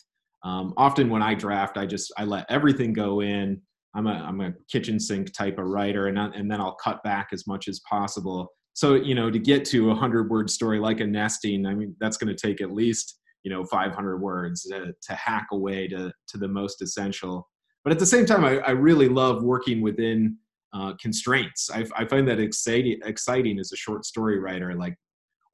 Um, 0.44 0.74
often 0.78 1.10
when 1.10 1.24
I 1.24 1.34
draft, 1.34 1.78
I 1.78 1.86
just 1.86 2.12
I 2.18 2.24
let 2.24 2.46
everything 2.50 2.94
go 2.94 3.22
in. 3.22 3.62
I'm 3.96 4.08
a 4.08 4.14
I'm 4.14 4.42
a 4.42 4.54
kitchen 4.72 5.00
sink 5.00 5.34
type 5.34 5.58
of 5.58 5.66
writer, 5.66 6.08
and 6.08 6.20
I, 6.20 6.28
and 6.28 6.50
then 6.52 6.62
I'll 6.62 6.76
cut 6.76 7.04
back 7.04 7.30
as 7.32 7.48
much 7.48 7.68
as 7.68 7.80
possible 7.90 8.52
so 8.76 8.94
you 8.94 9.16
know 9.16 9.32
to 9.32 9.40
get 9.40 9.66
to 9.66 9.90
a 9.90 9.96
hundred 9.96 10.30
word 10.30 10.50
story 10.50 10.80
like 10.80 11.00
a 11.00 11.08
nesting 11.08 11.66
i 11.66 11.74
mean 11.74 11.96
that's 12.00 12.18
going 12.18 12.34
to 12.34 12.48
take 12.48 12.62
at 12.62 12.72
least 12.72 13.20
you 13.44 13.52
know 13.52 13.64
500 13.64 14.18
words 14.18 14.64
to, 14.64 14.94
to, 15.02 15.16
hack 15.16 15.48
away 15.52 15.88
to, 15.88 16.12
to 16.28 16.38
the 16.38 16.48
most 16.48 16.82
essential 16.82 17.50
but 17.84 17.92
at 17.92 18.00
the 18.00 18.06
same 18.06 18.26
time 18.26 18.46
i, 18.46 18.60
I 18.60 18.72
really 18.72 19.10
love 19.10 19.44
working 19.44 19.82
within 19.82 20.38
uh, 20.74 20.94
constraints 21.00 21.70
I, 21.74 21.86
I 21.96 22.06
find 22.06 22.28
that 22.28 22.40
exciting 22.40 23.00
exciting 23.06 23.60
as 23.60 23.72
a 23.72 23.78
short 23.78 24.06
story 24.06 24.40
writer 24.40 24.76
like 24.76 24.96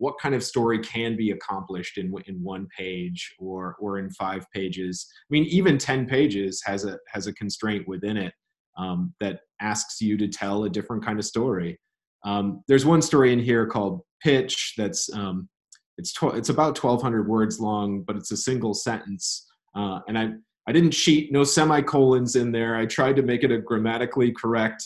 what 0.01 0.17
kind 0.19 0.33
of 0.33 0.43
story 0.43 0.79
can 0.79 1.15
be 1.15 1.31
accomplished 1.31 1.97
in 1.97 2.13
in 2.25 2.41
one 2.43 2.67
page 2.75 3.33
or 3.39 3.75
or 3.79 3.99
in 3.99 4.09
five 4.11 4.45
pages 4.53 5.07
i 5.09 5.29
mean 5.29 5.43
even 5.45 5.77
10 5.77 6.05
pages 6.05 6.61
has 6.65 6.85
a 6.85 6.97
has 7.07 7.27
a 7.27 7.33
constraint 7.33 7.87
within 7.87 8.17
it 8.17 8.33
um, 8.77 9.13
that 9.19 9.41
asks 9.59 10.01
you 10.01 10.17
to 10.17 10.27
tell 10.27 10.63
a 10.63 10.69
different 10.69 11.05
kind 11.05 11.19
of 11.19 11.25
story 11.25 11.77
um, 12.23 12.63
there's 12.67 12.85
one 12.85 13.01
story 13.01 13.33
in 13.33 13.39
here 13.39 13.65
called 13.65 14.01
Pitch 14.21 14.75
that's 14.77 15.11
um, 15.13 15.49
it's 15.97 16.13
tw- 16.13 16.35
it's 16.35 16.49
about 16.49 16.81
1,200 16.81 17.27
words 17.27 17.59
long, 17.59 18.01
but 18.01 18.15
it's 18.15 18.31
a 18.31 18.37
single 18.37 18.73
sentence. 18.73 19.47
Uh, 19.75 19.99
and 20.07 20.17
I 20.17 20.29
I 20.67 20.71
didn't 20.71 20.91
cheat, 20.91 21.31
no 21.31 21.43
semicolons 21.43 22.35
in 22.35 22.51
there. 22.51 22.75
I 22.75 22.85
tried 22.85 23.15
to 23.15 23.23
make 23.23 23.43
it 23.43 23.51
a 23.51 23.57
grammatically 23.57 24.31
correct 24.31 24.83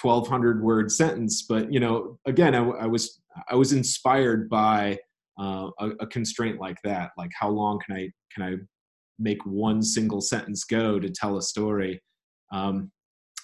1,200 0.00 0.62
word 0.62 0.90
sentence, 0.90 1.44
but 1.46 1.70
you 1.70 1.78
know, 1.78 2.18
again, 2.26 2.54
I, 2.54 2.62
I 2.62 2.86
was 2.86 3.19
I 3.48 3.54
was 3.54 3.72
inspired 3.72 4.48
by 4.48 4.98
uh, 5.40 5.70
a, 5.78 5.90
a 6.00 6.06
constraint 6.06 6.60
like 6.60 6.78
that. 6.84 7.10
Like, 7.16 7.30
how 7.38 7.48
long 7.48 7.80
can 7.84 7.96
I 7.96 8.10
can 8.34 8.42
I 8.42 8.56
make 9.18 9.44
one 9.44 9.82
single 9.82 10.20
sentence 10.20 10.64
go 10.64 10.98
to 10.98 11.10
tell 11.10 11.36
a 11.38 11.42
story? 11.42 12.02
Um, 12.52 12.90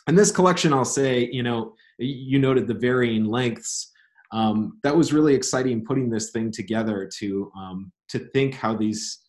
and 0.07 0.17
this 0.17 0.31
collection, 0.31 0.73
I'll 0.73 0.85
say, 0.85 1.29
you 1.33 1.43
know, 1.43 1.75
you 1.99 2.39
noted 2.39 2.67
the 2.67 2.75
varying 2.75 3.25
lengths. 3.25 3.93
Um, 4.33 4.79
that 4.83 4.97
was 4.97 5.13
really 5.13 5.35
exciting 5.35 5.85
putting 5.85 6.11
this 6.11 6.31
thing 6.31 6.51
together 6.51 7.09
to 7.19 7.51
um, 7.57 7.93
to 8.09 8.19
think 8.19 8.55
how 8.55 8.77
these 8.77 9.21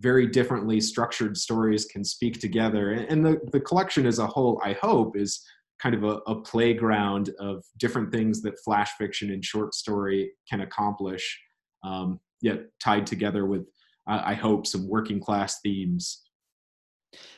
very 0.00 0.26
differently 0.26 0.80
structured 0.80 1.36
stories 1.36 1.86
can 1.86 2.04
speak 2.04 2.38
together. 2.38 2.92
And 2.92 3.24
the, 3.24 3.40
the 3.52 3.60
collection 3.60 4.06
as 4.06 4.18
a 4.18 4.26
whole, 4.26 4.60
I 4.62 4.74
hope, 4.74 5.16
is 5.16 5.42
kind 5.80 5.94
of 5.94 6.04
a, 6.04 6.18
a 6.26 6.40
playground 6.42 7.30
of 7.38 7.64
different 7.78 8.10
things 8.12 8.42
that 8.42 8.58
flash 8.64 8.90
fiction 8.98 9.30
and 9.30 9.44
short 9.44 9.74
story 9.74 10.32
can 10.48 10.62
accomplish, 10.62 11.40
um, 11.84 12.18
yet 12.40 12.60
tied 12.82 13.06
together 13.06 13.46
with, 13.46 13.66
I, 14.06 14.32
I 14.32 14.34
hope, 14.34 14.66
some 14.66 14.88
working 14.88 15.20
class 15.20 15.60
themes. 15.62 16.22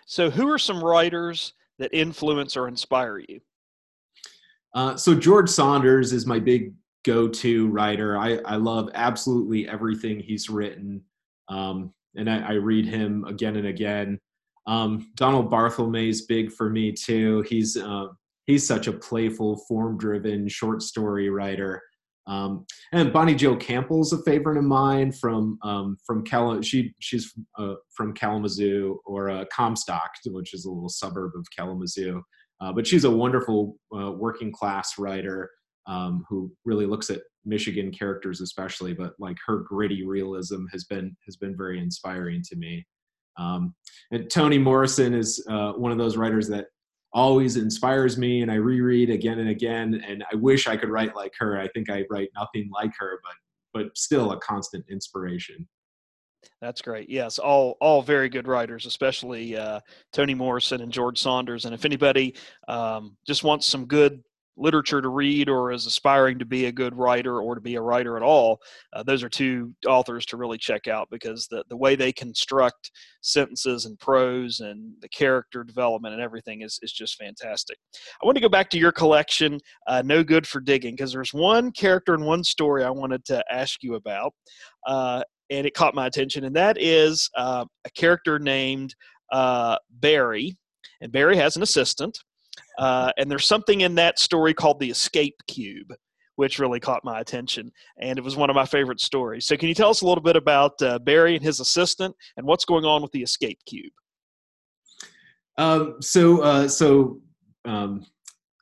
So, 0.07 0.31
who 0.31 0.51
are 0.51 0.59
some 0.59 0.83
writers 0.83 1.53
that 1.79 1.91
influence 1.93 2.57
or 2.57 2.69
inspire 2.69 3.19
you? 3.19 3.41
Uh, 4.75 4.97
so 4.97 5.15
George 5.15 5.49
Saunders 5.49 6.13
is 6.13 6.27
my 6.27 6.39
big 6.39 6.75
go-to 7.05 7.69
writer. 7.69 8.19
I, 8.19 8.39
I 8.45 8.57
love 8.57 8.91
absolutely 8.95 9.69
everything 9.69 10.21
he's 10.21 10.51
written, 10.51 11.03
um, 11.49 11.93
and 12.17 12.29
I, 12.29 12.41
I, 12.41 12.53
read 12.53 12.85
him 12.85 13.25
again 13.25 13.57
and 13.57 13.67
again. 13.67 14.19
Um, 14.67 15.11
Donald 15.15 15.51
Barthelme 15.51 16.09
is 16.09 16.27
big 16.27 16.53
for 16.53 16.69
me 16.69 16.93
too. 16.93 17.43
He's 17.49 17.77
uh, 17.79 18.09
he's 18.49 18.67
such 18.67 18.89
a 18.89 18.93
playful, 18.93 19.59
form-driven 19.69 20.49
short 20.49 20.83
story 20.83 21.29
writer. 21.31 21.81
Um, 22.27 22.67
and 22.93 23.13
Bonnie 23.13 23.35
Jo 23.37 23.55
Campbell's 23.57 24.13
a 24.13 24.23
favorite 24.23 24.59
of 24.59 24.65
mine 24.65 25.13
from 25.13 25.59
um, 25.63 25.97
from 26.05 26.25
Cal- 26.25 26.61
she 26.63 26.93
she's 26.99 27.33
uh, 27.59 27.75
from 27.95 28.13
Kalamazoo 28.13 28.99
or 29.07 29.31
uh, 29.31 29.45
Comstock, 29.53 30.11
which 30.27 30.53
is 30.53 30.65
a 30.65 30.71
little 30.71 30.91
suburb 30.91 31.33
of 31.37 31.47
Kalamazoo. 31.57 32.23
Uh, 32.61 32.73
but 32.73 32.87
she's 32.87 33.05
a 33.05 33.11
wonderful 33.11 33.79
uh, 33.97 34.11
working 34.11 34.51
class 34.53 34.99
writer 34.99 35.49
um, 35.87 36.25
who 36.29 36.53
really 36.65 36.87
looks 36.87 37.09
at 37.09 37.23
Michigan 37.47 37.91
characters, 37.91 38.43
especially. 38.43 38.93
But 38.93 39.15
like 39.19 39.39
her 39.47 39.61
gritty 39.61 40.05
realism 40.05 40.67
has 40.73 40.85
been 40.85 41.17
has 41.25 41.37
been 41.37 41.57
very 41.57 41.79
inspiring 41.79 42.43
to 42.51 42.57
me. 42.57 42.87
Um, 43.39 43.75
and 44.11 44.29
Toni 44.29 44.59
Morrison 44.59 45.15
is 45.15 45.43
uh, 45.49 45.73
one 45.73 45.93
of 45.93 45.99
those 45.99 46.19
writers 46.19 46.49
that 46.49 46.67
always 47.13 47.57
inspires 47.57 48.19
me, 48.19 48.43
and 48.43 48.51
I 48.51 48.57
reread 48.57 49.11
again 49.11 49.39
and 49.39 49.49
again. 49.49 50.03
And 50.07 50.25
I 50.31 50.37
wish 50.37 50.67
I 50.67 50.77
could 50.77 50.91
write 50.91 51.17
like 51.17 51.33
her. 51.39 51.59
I 51.59 51.69
think 51.69 51.91
I 51.91 52.05
write 52.11 52.31
nothing 52.37 52.71
like 52.73 52.93
her, 52.99 53.21
but 53.23 53.35
but 53.75 53.97
still 53.97 54.33
a 54.33 54.41
constant 54.41 54.85
inspiration. 54.89 55.69
That's 56.61 56.83
great. 56.83 57.09
Yes, 57.09 57.39
all 57.39 57.77
all 57.81 58.03
very 58.03 58.29
good 58.29 58.49
writers, 58.49 58.87
especially 58.87 59.57
uh, 59.57 59.81
Toni 60.13 60.35
Morrison 60.35 60.81
and 60.81 60.93
George 60.93 61.21
Saunders. 61.21 61.65
And 61.65 61.75
if 61.75 61.85
anybody 61.85 62.35
um, 62.67 63.17
just 63.27 63.45
wants 63.45 63.67
some 63.67 63.87
good 63.87 64.23
literature 64.59 65.01
to 65.01 65.09
read 65.09 65.49
or 65.49 65.73
is 65.73 65.87
aspiring 65.87 66.39
to 66.39 66.45
be 66.45 66.67
a 66.67 66.73
good 66.73 66.95
writer 66.97 67.41
or 67.41 67.55
to 67.55 67.61
be 67.61 67.77
a 67.77 67.81
writer 67.81 68.17
at 68.17 68.23
all, 68.23 68.59
uh, 68.93 69.03
those 69.03 69.23
are 69.23 69.29
two 69.29 69.73
authors 69.87 70.27
to 70.27 70.37
really 70.37 70.59
check 70.59 70.89
out 70.89 71.09
because 71.11 71.47
the, 71.49 71.65
the 71.69 71.77
way 71.77 71.95
they 71.95 72.13
construct 72.13 72.91
sentences 73.21 73.85
and 73.87 73.99
prose 73.99 74.61
and 74.61 74.93
the 75.01 75.09
character 75.09 75.65
development 75.65 76.15
and 76.15 76.23
everything 76.23 76.63
is, 76.63 76.79
is 76.83 76.93
just 76.93 77.17
fantastic. 77.17 77.79
I 78.23 78.27
want 78.27 78.37
to 78.37 78.43
go 78.43 78.49
back 78.49 78.69
to 78.71 78.79
your 78.79 78.93
collection, 78.93 79.59
uh, 79.87 80.03
No 80.05 80.23
Good 80.23 80.47
for 80.47 80.61
Digging, 80.61 80.95
because 80.95 81.13
there's 81.13 81.33
one 81.33 81.71
character 81.73 82.15
and 82.15 82.27
one 82.27 82.45
story 82.45 82.85
I 82.85 82.91
wanted 82.91 83.25
to 83.27 83.45
ask 83.51 83.83
you 83.83 83.95
about. 83.95 84.35
Uh, 84.87 85.23
and 85.51 85.67
it 85.67 85.75
caught 85.75 85.95
my 85.95 86.07
attention, 86.07 86.45
and 86.45 86.55
that 86.57 86.77
is 86.79 87.31
uh, 87.37 87.65
a 87.87 87.91
character 87.91 88.39
named 88.39 88.95
uh, 89.33 89.77
Barry, 89.91 90.57
and 91.01 91.13
Barry 91.13 91.37
has 91.37 91.57
an 91.57 91.63
assistant, 91.63 92.19
uh, 92.79 93.13
and 93.17 93.31
there's 93.31 93.47
something 93.47 93.83
in 93.83 93.95
that 93.97 94.19
story 94.19 94.55
called 94.55 94.81
the 94.81 94.91
escape 94.91 95.37
cube, 95.47 95.93
which 96.37 96.59
really 96.59 96.81
caught 96.81 97.05
my 97.05 97.21
attention, 97.21 97.71
and 98.01 98.19
it 98.19 98.25
was 98.25 98.37
one 98.37 98.51
of 98.51 98.57
my 98.57 98.67
favorite 98.67 99.01
stories. 99.01 99.47
So, 99.47 99.57
can 99.57 99.69
you 99.69 99.75
tell 99.75 99.91
us 99.91 100.03
a 100.03 100.07
little 100.07 100.23
bit 100.23 100.37
about 100.37 100.81
uh, 100.83 100.99
Barry 100.99 101.35
and 101.35 101.45
his 101.45 101.61
assistant, 101.61 102.15
and 102.37 102.47
what's 102.47 102.65
going 102.65 102.85
on 102.85 103.03
with 103.03 103.13
the 103.13 103.23
escape 103.23 103.59
cube? 103.67 103.93
Um, 105.57 105.97
so, 106.01 106.41
uh, 106.43 106.69
so 106.69 107.21
um, 107.65 108.07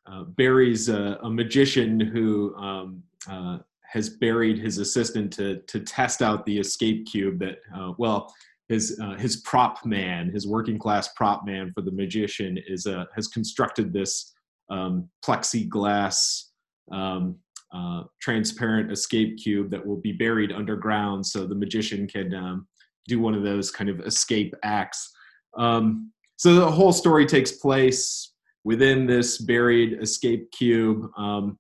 uh, 0.07 0.23
Barry's 0.25 0.89
a, 0.89 1.19
a 1.23 1.31
magician 1.31 2.01
who 2.01 2.55
um, 2.57 3.03
uh, 3.29 3.59
has 3.83 4.09
buried 4.09 4.59
his 4.59 4.79
assistant 4.79 5.33
to 5.33 5.61
to 5.63 5.81
test 5.81 6.23
out 6.23 6.45
the 6.47 6.59
escape 6.59 7.07
cube 7.07 7.39
that 7.39 7.59
uh, 7.75 7.93
well 7.99 8.33
his 8.69 8.99
uh, 9.03 9.15
his 9.15 9.39
prop 9.39 9.85
man 9.85 10.31
his 10.31 10.47
working 10.47 10.79
class 10.79 11.09
prop 11.15 11.47
man 11.47 11.71
for 11.75 11.83
the 11.83 11.93
magician 11.93 12.59
is 12.67 12.87
uh, 12.87 13.05
has 13.15 13.29
constructed 13.29 13.93
this 13.93 14.33
um, 14.71 15.09
plexiglass 15.25 16.45
um, 16.91 17.37
uh, 17.75 18.03
transparent 18.21 18.91
escape 18.91 19.37
cube 19.39 19.71
that 19.71 19.85
will 19.85 19.97
be 19.97 20.13
buried 20.13 20.53
underground 20.53 21.25
so 21.25 21.47
the 21.47 21.55
magician 21.55 22.07
can 22.07 22.33
um, 22.35 22.67
do 23.07 23.21
one 23.21 23.35
of 23.35 23.43
those 23.43 23.71
kind 23.71 23.91
of 23.91 24.01
escape 24.01 24.55
acts. 24.63 25.13
Um, 25.59 26.13
so 26.37 26.55
the 26.55 26.71
whole 26.71 26.93
story 26.93 27.27
takes 27.27 27.53
place 27.53 28.33
within 28.65 29.07
this 29.07 29.39
buried 29.39 29.99
escape 30.01 30.51
cube. 30.53 31.07
Um, 31.17 31.59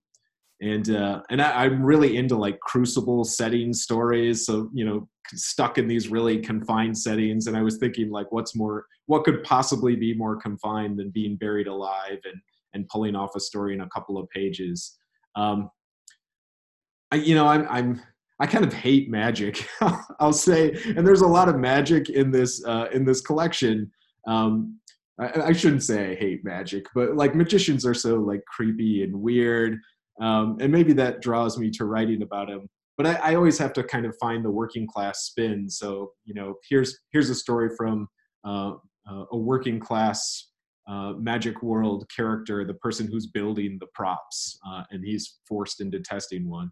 and 0.61 0.89
uh, 0.91 1.23
and 1.31 1.43
I, 1.43 1.67
am 1.67 1.83
really 1.83 2.17
into 2.17 2.37
like 2.37 2.59
crucible 2.61 3.25
setting 3.25 3.73
stories. 3.73 4.47
So 4.47 4.71
you 4.73 4.85
know, 4.85 5.09
stuck 5.35 5.77
in 5.77 5.87
these 5.87 6.09
really 6.09 6.39
confined 6.39 6.97
settings, 6.97 7.47
and 7.47 7.57
I 7.57 7.63
was 7.63 7.77
thinking 7.77 8.11
like, 8.11 8.33
what's 8.33 8.57
more, 8.57 8.87
what 9.07 9.25
could 9.25 9.43
possibly 9.45 9.97
be 9.97 10.15
more 10.15 10.37
confined 10.37 10.99
than 10.99 11.11
being 11.11 11.37
buried 11.37 11.67
alive 11.67 12.21
and 12.25 12.41
and 12.73 12.89
pulling 12.89 13.15
off 13.15 13.37
a 13.37 13.41
story 13.41 13.75
in 13.75 13.83
a 13.83 13.89
couple 13.89 14.19
of 14.19 14.29
pages. 14.31 14.97
Um, 15.35 15.71
I 17.13 17.17
you 17.17 17.35
know 17.35 17.47
I'm 17.47 17.67
I'm 17.69 18.01
I 18.41 18.47
kind 18.47 18.65
of 18.65 18.73
hate 18.73 19.11
magic. 19.11 19.69
I'll 20.21 20.33
say, 20.33 20.73
and 20.87 21.07
there's 21.07 21.23
a 21.23 21.27
lot 21.27 21.49
of 21.51 21.57
magic 21.57 22.09
in 22.09 22.31
this 22.31 22.65
uh, 22.65 22.87
in 22.93 23.05
this 23.05 23.21
collection. 23.21 23.91
Um, 24.27 24.79
I, 25.21 25.43
I 25.49 25.53
shouldn't 25.53 25.83
say 25.83 26.13
I 26.13 26.15
hate 26.15 26.45
magic, 26.45 26.87
but 26.95 27.15
like 27.15 27.35
magicians 27.35 27.85
are 27.85 27.95
so 27.95 28.17
like 28.17 28.43
creepy 28.47 29.03
and 29.03 29.15
weird 29.15 29.79
um, 30.21 30.57
and 30.61 30.73
maybe 30.73 30.93
that 30.93 31.21
draws 31.21 31.59
me 31.59 31.71
to 31.71 31.85
writing 31.85 32.23
about 32.23 32.49
him 32.49 32.69
but 32.97 33.07
I, 33.07 33.33
I, 33.33 33.35
always 33.35 33.59
have 33.59 33.73
to 33.75 33.85
kind 33.85 34.07
of 34.07 34.17
find 34.19 34.45
the 34.45 34.51
working 34.51 34.87
class 34.87 35.25
spin. 35.25 35.69
So 35.69 36.13
you 36.25 36.35
know 36.35 36.55
here's 36.69 36.99
here's 37.13 37.31
a 37.31 37.35
story 37.35 37.71
from 37.77 38.09
uh, 38.45 38.73
uh, 39.11 39.25
a 39.33 39.37
working 39.37 39.79
class 39.79 40.49
uh, 40.89 41.13
magic 41.19 41.63
world 41.63 42.09
character 42.15 42.65
the 42.65 42.75
person 42.75 43.09
who's 43.11 43.27
building 43.27 43.77
the 43.81 43.89
props 43.95 44.59
uh, 44.69 44.83
and 44.91 45.05
he's 45.05 45.39
forced 45.47 45.81
into 45.81 46.01
testing 46.01 46.49
one 46.49 46.71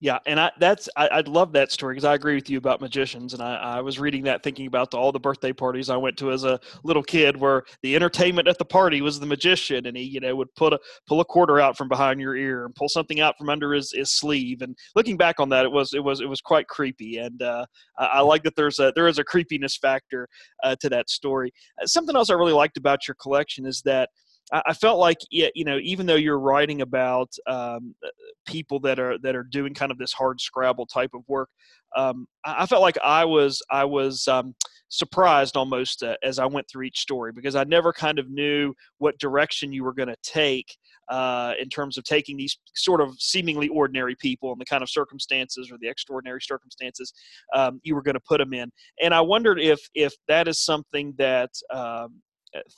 yeah, 0.00 0.18
and 0.26 0.38
I 0.38 0.50
that's 0.58 0.88
I, 0.96 1.08
I 1.08 1.20
love 1.20 1.52
that 1.52 1.72
story 1.72 1.94
because 1.94 2.04
I 2.04 2.14
agree 2.14 2.34
with 2.34 2.50
you 2.50 2.58
about 2.58 2.80
magicians, 2.80 3.34
and 3.34 3.42
I, 3.42 3.54
I 3.54 3.80
was 3.80 3.98
reading 3.98 4.22
that 4.24 4.42
thinking 4.42 4.66
about 4.66 4.90
the, 4.90 4.96
all 4.96 5.12
the 5.12 5.20
birthday 5.20 5.52
parties 5.52 5.90
I 5.90 5.96
went 5.96 6.16
to 6.18 6.32
as 6.32 6.44
a 6.44 6.58
little 6.84 7.02
kid, 7.02 7.36
where 7.36 7.64
the 7.82 7.94
entertainment 7.94 8.48
at 8.48 8.58
the 8.58 8.64
party 8.64 9.00
was 9.00 9.20
the 9.20 9.26
magician, 9.26 9.86
and 9.86 9.96
he 9.96 10.02
you 10.02 10.20
know 10.20 10.34
would 10.36 10.54
put 10.54 10.72
a 10.72 10.80
pull 11.06 11.20
a 11.20 11.24
quarter 11.24 11.60
out 11.60 11.76
from 11.76 11.88
behind 11.88 12.20
your 12.20 12.36
ear 12.36 12.64
and 12.64 12.74
pull 12.74 12.88
something 12.88 13.20
out 13.20 13.36
from 13.38 13.48
under 13.48 13.72
his, 13.72 13.92
his 13.92 14.10
sleeve, 14.10 14.62
and 14.62 14.76
looking 14.94 15.16
back 15.16 15.40
on 15.40 15.48
that, 15.48 15.64
it 15.64 15.72
was 15.72 15.94
it 15.94 16.02
was 16.02 16.20
it 16.20 16.28
was 16.28 16.40
quite 16.40 16.66
creepy, 16.68 17.18
and 17.18 17.42
uh, 17.42 17.64
I, 17.98 18.04
I, 18.04 18.20
like 18.20 18.42
that 18.44 18.56
there's 18.56 18.78
a 18.78 18.92
there 18.94 19.08
is 19.08 19.18
a 19.18 19.24
creepiness 19.24 19.76
factor 19.76 20.28
uh, 20.62 20.76
to 20.80 20.88
that 20.90 21.10
story. 21.10 21.52
Uh, 21.80 21.86
something 21.86 22.16
else 22.16 22.30
I 22.30 22.34
really 22.34 22.52
liked 22.52 22.76
about 22.76 23.06
your 23.06 23.16
collection 23.20 23.66
is 23.66 23.82
that 23.84 24.10
I 24.52 24.74
felt 24.74 24.98
like 24.98 25.18
you 25.30 25.64
know 25.64 25.78
even 25.82 26.06
though 26.06 26.16
you're 26.16 26.38
writing 26.38 26.82
about 26.82 27.32
um, 27.46 27.94
uh, 28.04 28.08
people 28.46 28.78
that 28.80 28.98
are 28.98 29.18
that 29.18 29.34
are 29.34 29.44
doing 29.44 29.72
kind 29.72 29.90
of 29.90 29.98
this 29.98 30.12
hard 30.12 30.40
scrabble 30.40 30.86
type 30.86 31.10
of 31.14 31.22
work, 31.26 31.48
um, 31.96 32.26
I 32.44 32.66
felt 32.66 32.82
like 32.82 32.98
I 33.02 33.24
was 33.24 33.62
I 33.70 33.84
was 33.84 34.28
um, 34.28 34.54
surprised 34.88 35.56
almost 35.56 36.02
uh, 36.02 36.16
as 36.22 36.38
I 36.38 36.44
went 36.44 36.68
through 36.68 36.84
each 36.84 37.00
story 37.00 37.32
because 37.32 37.56
I 37.56 37.64
never 37.64 37.94
kind 37.94 38.18
of 38.18 38.30
knew 38.30 38.74
what 38.98 39.18
direction 39.18 39.72
you 39.72 39.84
were 39.84 39.94
going 39.94 40.08
to 40.08 40.16
take 40.22 40.76
uh, 41.08 41.54
in 41.58 41.70
terms 41.70 41.96
of 41.96 42.04
taking 42.04 42.36
these 42.36 42.58
sort 42.74 43.00
of 43.00 43.14
seemingly 43.18 43.68
ordinary 43.68 44.14
people 44.16 44.52
and 44.52 44.60
the 44.60 44.66
kind 44.66 44.82
of 44.82 44.90
circumstances 44.90 45.70
or 45.72 45.78
the 45.80 45.88
extraordinary 45.88 46.42
circumstances 46.42 47.14
um, 47.54 47.80
you 47.84 47.94
were 47.94 48.02
going 48.02 48.14
to 48.14 48.20
put 48.28 48.38
them 48.38 48.52
in. 48.52 48.70
And 49.02 49.14
I 49.14 49.22
wondered 49.22 49.58
if 49.58 49.80
if 49.94 50.12
that 50.28 50.46
is 50.46 50.60
something 50.60 51.14
that 51.16 51.50
um, 51.72 52.20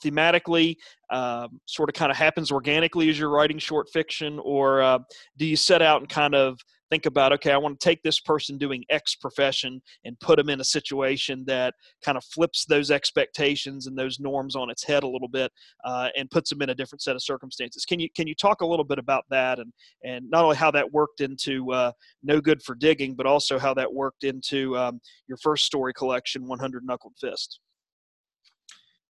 thematically 0.03 0.75
um, 1.11 1.59
sort 1.65 1.89
of 1.89 1.95
kind 1.95 2.11
of 2.11 2.17
happens 2.17 2.51
organically 2.51 3.09
as 3.09 3.19
you're 3.19 3.29
writing 3.29 3.57
short 3.57 3.89
fiction? 3.91 4.39
Or 4.43 4.81
uh, 4.81 4.99
do 5.37 5.45
you 5.45 5.55
set 5.55 5.81
out 5.81 6.01
and 6.01 6.09
kind 6.09 6.35
of 6.35 6.59
think 6.89 7.05
about 7.05 7.33
okay 7.33 7.51
i 7.51 7.57
want 7.57 7.79
to 7.79 7.83
take 7.83 8.01
this 8.03 8.19
person 8.19 8.57
doing 8.57 8.83
x 8.89 9.15
profession 9.15 9.81
and 10.03 10.19
put 10.19 10.37
them 10.37 10.49
in 10.49 10.61
a 10.61 10.63
situation 10.63 11.43
that 11.47 11.73
kind 12.03 12.17
of 12.17 12.23
flips 12.25 12.65
those 12.65 12.91
expectations 12.91 13.87
and 13.87 13.97
those 13.97 14.19
norms 14.19 14.55
on 14.55 14.69
its 14.69 14.83
head 14.83 15.03
a 15.03 15.07
little 15.07 15.27
bit 15.27 15.51
uh, 15.85 16.09
and 16.17 16.29
puts 16.29 16.49
them 16.49 16.61
in 16.61 16.69
a 16.69 16.75
different 16.75 17.01
set 17.01 17.15
of 17.15 17.23
circumstances? 17.23 17.85
Can 17.85 17.99
you 17.99 18.09
can 18.15 18.27
you 18.27 18.35
talk 18.35 18.61
a 18.61 18.65
little 18.65 18.85
bit 18.85 18.99
about 18.99 19.25
that 19.29 19.59
and 19.59 19.71
and 20.03 20.29
not 20.29 20.43
only 20.43 20.55
how 20.55 20.71
that 20.71 20.91
worked 20.91 21.21
into 21.21 21.71
uh, 21.71 21.91
no 22.23 22.39
good 22.39 22.61
for 22.61 22.75
digging 22.75 23.15
but 23.15 23.25
also 23.25 23.57
how 23.57 23.73
that 23.73 23.91
worked 23.91 24.23
into 24.23 24.77
um, 24.77 24.99
your 25.27 25.37
first 25.37 25.65
story 25.65 25.93
collection 25.93 26.47
100 26.47 26.83
knuckled 26.85 27.13
fist 27.19 27.59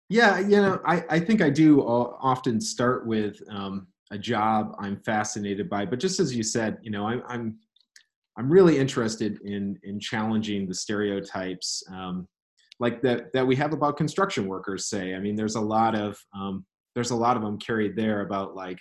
yeah, 0.08 0.38
you 0.38 0.56
know, 0.56 0.80
I, 0.84 1.04
I 1.10 1.20
think 1.20 1.42
I 1.42 1.50
do 1.50 1.80
often 1.80 2.60
start 2.60 3.06
with 3.06 3.40
um, 3.50 3.88
a 4.12 4.18
job 4.18 4.76
I'm 4.78 5.00
fascinated 5.00 5.68
by, 5.68 5.84
but 5.84 5.98
just 5.98 6.20
as 6.20 6.34
you 6.34 6.42
said, 6.42 6.78
you 6.82 6.90
know, 6.90 7.06
I'm 7.06 7.22
I'm 7.26 7.58
I'm 8.38 8.50
really 8.50 8.78
interested 8.78 9.40
in 9.42 9.78
in 9.82 9.98
challenging 9.98 10.68
the 10.68 10.74
stereotypes 10.74 11.82
um, 11.90 12.28
like 12.78 13.02
that 13.02 13.32
that 13.32 13.46
we 13.46 13.56
have 13.56 13.72
about 13.72 13.96
construction 13.96 14.46
workers. 14.46 14.88
Say, 14.88 15.14
I 15.14 15.18
mean, 15.18 15.34
there's 15.34 15.56
a 15.56 15.60
lot 15.60 15.96
of 15.96 16.18
um, 16.34 16.64
there's 16.94 17.10
a 17.10 17.16
lot 17.16 17.36
of 17.36 17.42
them 17.42 17.58
carried 17.58 17.96
there 17.96 18.20
about 18.20 18.54
like 18.54 18.78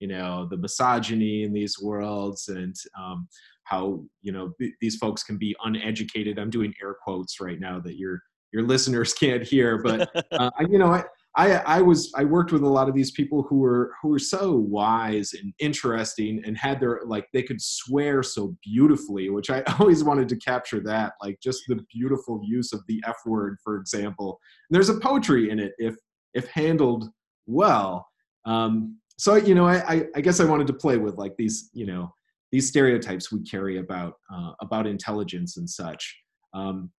you 0.00 0.08
know 0.08 0.46
the 0.50 0.58
misogyny 0.58 1.44
in 1.44 1.54
these 1.54 1.80
worlds 1.80 2.48
and 2.48 2.74
um, 2.98 3.28
how 3.64 4.04
you 4.20 4.32
know 4.32 4.52
th- 4.60 4.74
these 4.82 4.96
folks 4.96 5.22
can 5.22 5.38
be 5.38 5.56
uneducated. 5.64 6.38
I'm 6.38 6.50
doing 6.50 6.74
air 6.82 6.96
quotes 7.02 7.40
right 7.40 7.58
now 7.58 7.80
that 7.80 7.96
you're 7.96 8.20
your 8.52 8.62
listeners 8.62 9.12
can't 9.12 9.42
hear, 9.42 9.82
but 9.82 10.10
uh, 10.32 10.50
you 10.68 10.78
know, 10.78 10.92
I, 10.92 11.04
I, 11.36 11.56
I 11.66 11.82
was 11.82 12.10
I 12.16 12.24
worked 12.24 12.50
with 12.50 12.62
a 12.62 12.68
lot 12.68 12.88
of 12.88 12.94
these 12.94 13.10
people 13.10 13.42
who 13.42 13.58
were 13.58 13.92
who 14.00 14.08
were 14.08 14.18
so 14.18 14.52
wise 14.52 15.34
and 15.34 15.52
interesting 15.58 16.42
and 16.46 16.56
had 16.56 16.80
their 16.80 17.02
like 17.04 17.26
they 17.32 17.42
could 17.42 17.60
swear 17.60 18.22
so 18.22 18.56
beautifully, 18.64 19.28
which 19.28 19.50
I 19.50 19.62
always 19.78 20.02
wanted 20.02 20.30
to 20.30 20.36
capture 20.36 20.80
that 20.80 21.12
like 21.22 21.38
just 21.42 21.62
the 21.68 21.84
beautiful 21.92 22.40
use 22.42 22.72
of 22.72 22.80
the 22.88 23.02
F 23.06 23.18
word, 23.26 23.58
for 23.62 23.76
example. 23.76 24.40
And 24.68 24.74
there's 24.74 24.88
a 24.88 24.98
poetry 24.98 25.50
in 25.50 25.58
it 25.58 25.72
if 25.78 25.96
if 26.32 26.48
handled 26.48 27.10
well. 27.46 28.06
Um, 28.46 28.98
so 29.18 29.34
you 29.34 29.54
know, 29.54 29.66
I, 29.66 30.06
I 30.14 30.20
guess 30.22 30.40
I 30.40 30.44
wanted 30.44 30.66
to 30.68 30.72
play 30.72 30.96
with 30.96 31.16
like 31.16 31.36
these 31.36 31.68
you 31.74 31.84
know 31.84 32.14
these 32.50 32.68
stereotypes 32.68 33.30
we 33.30 33.42
carry 33.42 33.76
about 33.76 34.14
uh, 34.32 34.52
about 34.62 34.86
intelligence 34.86 35.58
and 35.58 35.68
such. 35.68 36.16
Um, 36.54 36.90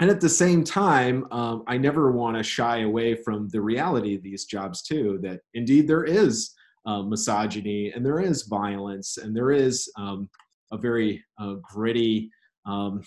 and 0.00 0.10
at 0.10 0.20
the 0.20 0.28
same 0.28 0.64
time 0.64 1.26
um, 1.30 1.62
i 1.66 1.76
never 1.76 2.12
want 2.12 2.36
to 2.36 2.42
shy 2.42 2.80
away 2.80 3.14
from 3.14 3.48
the 3.48 3.60
reality 3.60 4.14
of 4.14 4.22
these 4.22 4.44
jobs 4.44 4.82
too 4.82 5.18
that 5.22 5.40
indeed 5.54 5.86
there 5.86 6.04
is 6.04 6.54
uh, 6.86 7.02
misogyny 7.02 7.92
and 7.92 8.04
there 8.04 8.20
is 8.20 8.42
violence 8.42 9.16
and 9.16 9.34
there 9.34 9.50
is 9.50 9.90
um, 9.96 10.28
a 10.72 10.76
very 10.76 11.22
uh, 11.40 11.54
gritty 11.62 12.30
um, 12.66 13.02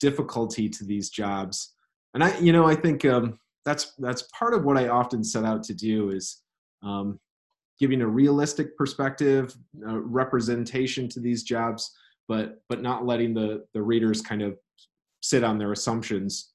difficulty 0.00 0.68
to 0.68 0.84
these 0.84 1.08
jobs. 1.10 1.74
And 2.12 2.22
i 2.22 2.36
you 2.38 2.52
know 2.52 2.66
i 2.66 2.74
think 2.74 3.04
um, 3.04 3.38
that's 3.64 3.94
that's 3.98 4.28
part 4.38 4.54
of 4.54 4.64
what 4.64 4.76
i 4.76 4.88
often 4.88 5.24
set 5.24 5.44
out 5.44 5.62
to 5.64 5.74
do 5.74 6.10
is 6.10 6.42
um, 6.82 7.18
giving 7.80 8.02
a 8.02 8.06
realistic 8.06 8.76
perspective 8.76 9.56
uh, 9.88 9.98
representation 10.00 11.08
to 11.08 11.20
these 11.20 11.42
jobs 11.42 11.92
but 12.28 12.60
but 12.68 12.82
not 12.82 13.06
letting 13.06 13.34
the 13.34 13.64
the 13.74 13.82
readers 13.82 14.20
kind 14.20 14.42
of 14.42 14.56
sit 15.24 15.42
on 15.42 15.58
their 15.58 15.72
assumptions. 15.72 16.52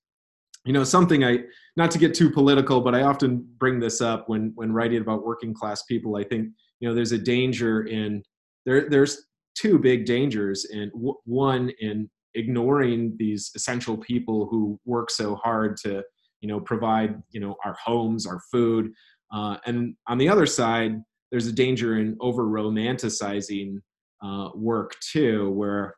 You 0.65 0.73
know 0.73 0.83
something 0.83 1.23
i 1.23 1.39
not 1.77 1.89
to 1.91 1.97
get 1.97 2.13
too 2.13 2.29
political 2.29 2.81
but 2.81 2.93
i 2.93 3.03
often 3.03 3.47
bring 3.57 3.79
this 3.79 4.01
up 4.01 4.27
when 4.27 4.51
when 4.55 4.73
writing 4.73 5.01
about 5.01 5.25
working 5.25 5.53
class 5.53 5.83
people. 5.83 6.15
I 6.15 6.23
think 6.23 6.49
you 6.79 6.87
know 6.87 6.93
there's 6.93 7.13
a 7.13 7.17
danger 7.17 7.83
in 7.83 8.21
there 8.65 8.89
there's 8.89 9.25
two 9.55 9.79
big 9.79 10.05
dangers 10.05 10.65
and 10.65 10.91
one 11.25 11.71
in 11.79 12.09
ignoring 12.35 13.15
these 13.17 13.51
essential 13.55 13.97
people 13.97 14.47
who 14.51 14.79
work 14.85 15.09
so 15.09 15.35
hard 15.35 15.75
to 15.77 16.03
you 16.41 16.47
know 16.47 16.59
provide 16.59 17.15
you 17.31 17.39
know 17.39 17.55
our 17.65 17.75
homes 17.83 18.27
our 18.27 18.41
food. 18.51 18.91
Uh, 19.33 19.57
and 19.65 19.95
on 20.07 20.17
the 20.17 20.29
other 20.29 20.45
side 20.45 20.93
there's 21.31 21.47
a 21.47 21.53
danger 21.53 21.99
in 21.99 22.17
over 22.19 22.43
romanticizing 22.43 23.77
uh, 24.23 24.49
work 24.55 24.95
too 25.11 25.49
where 25.51 25.95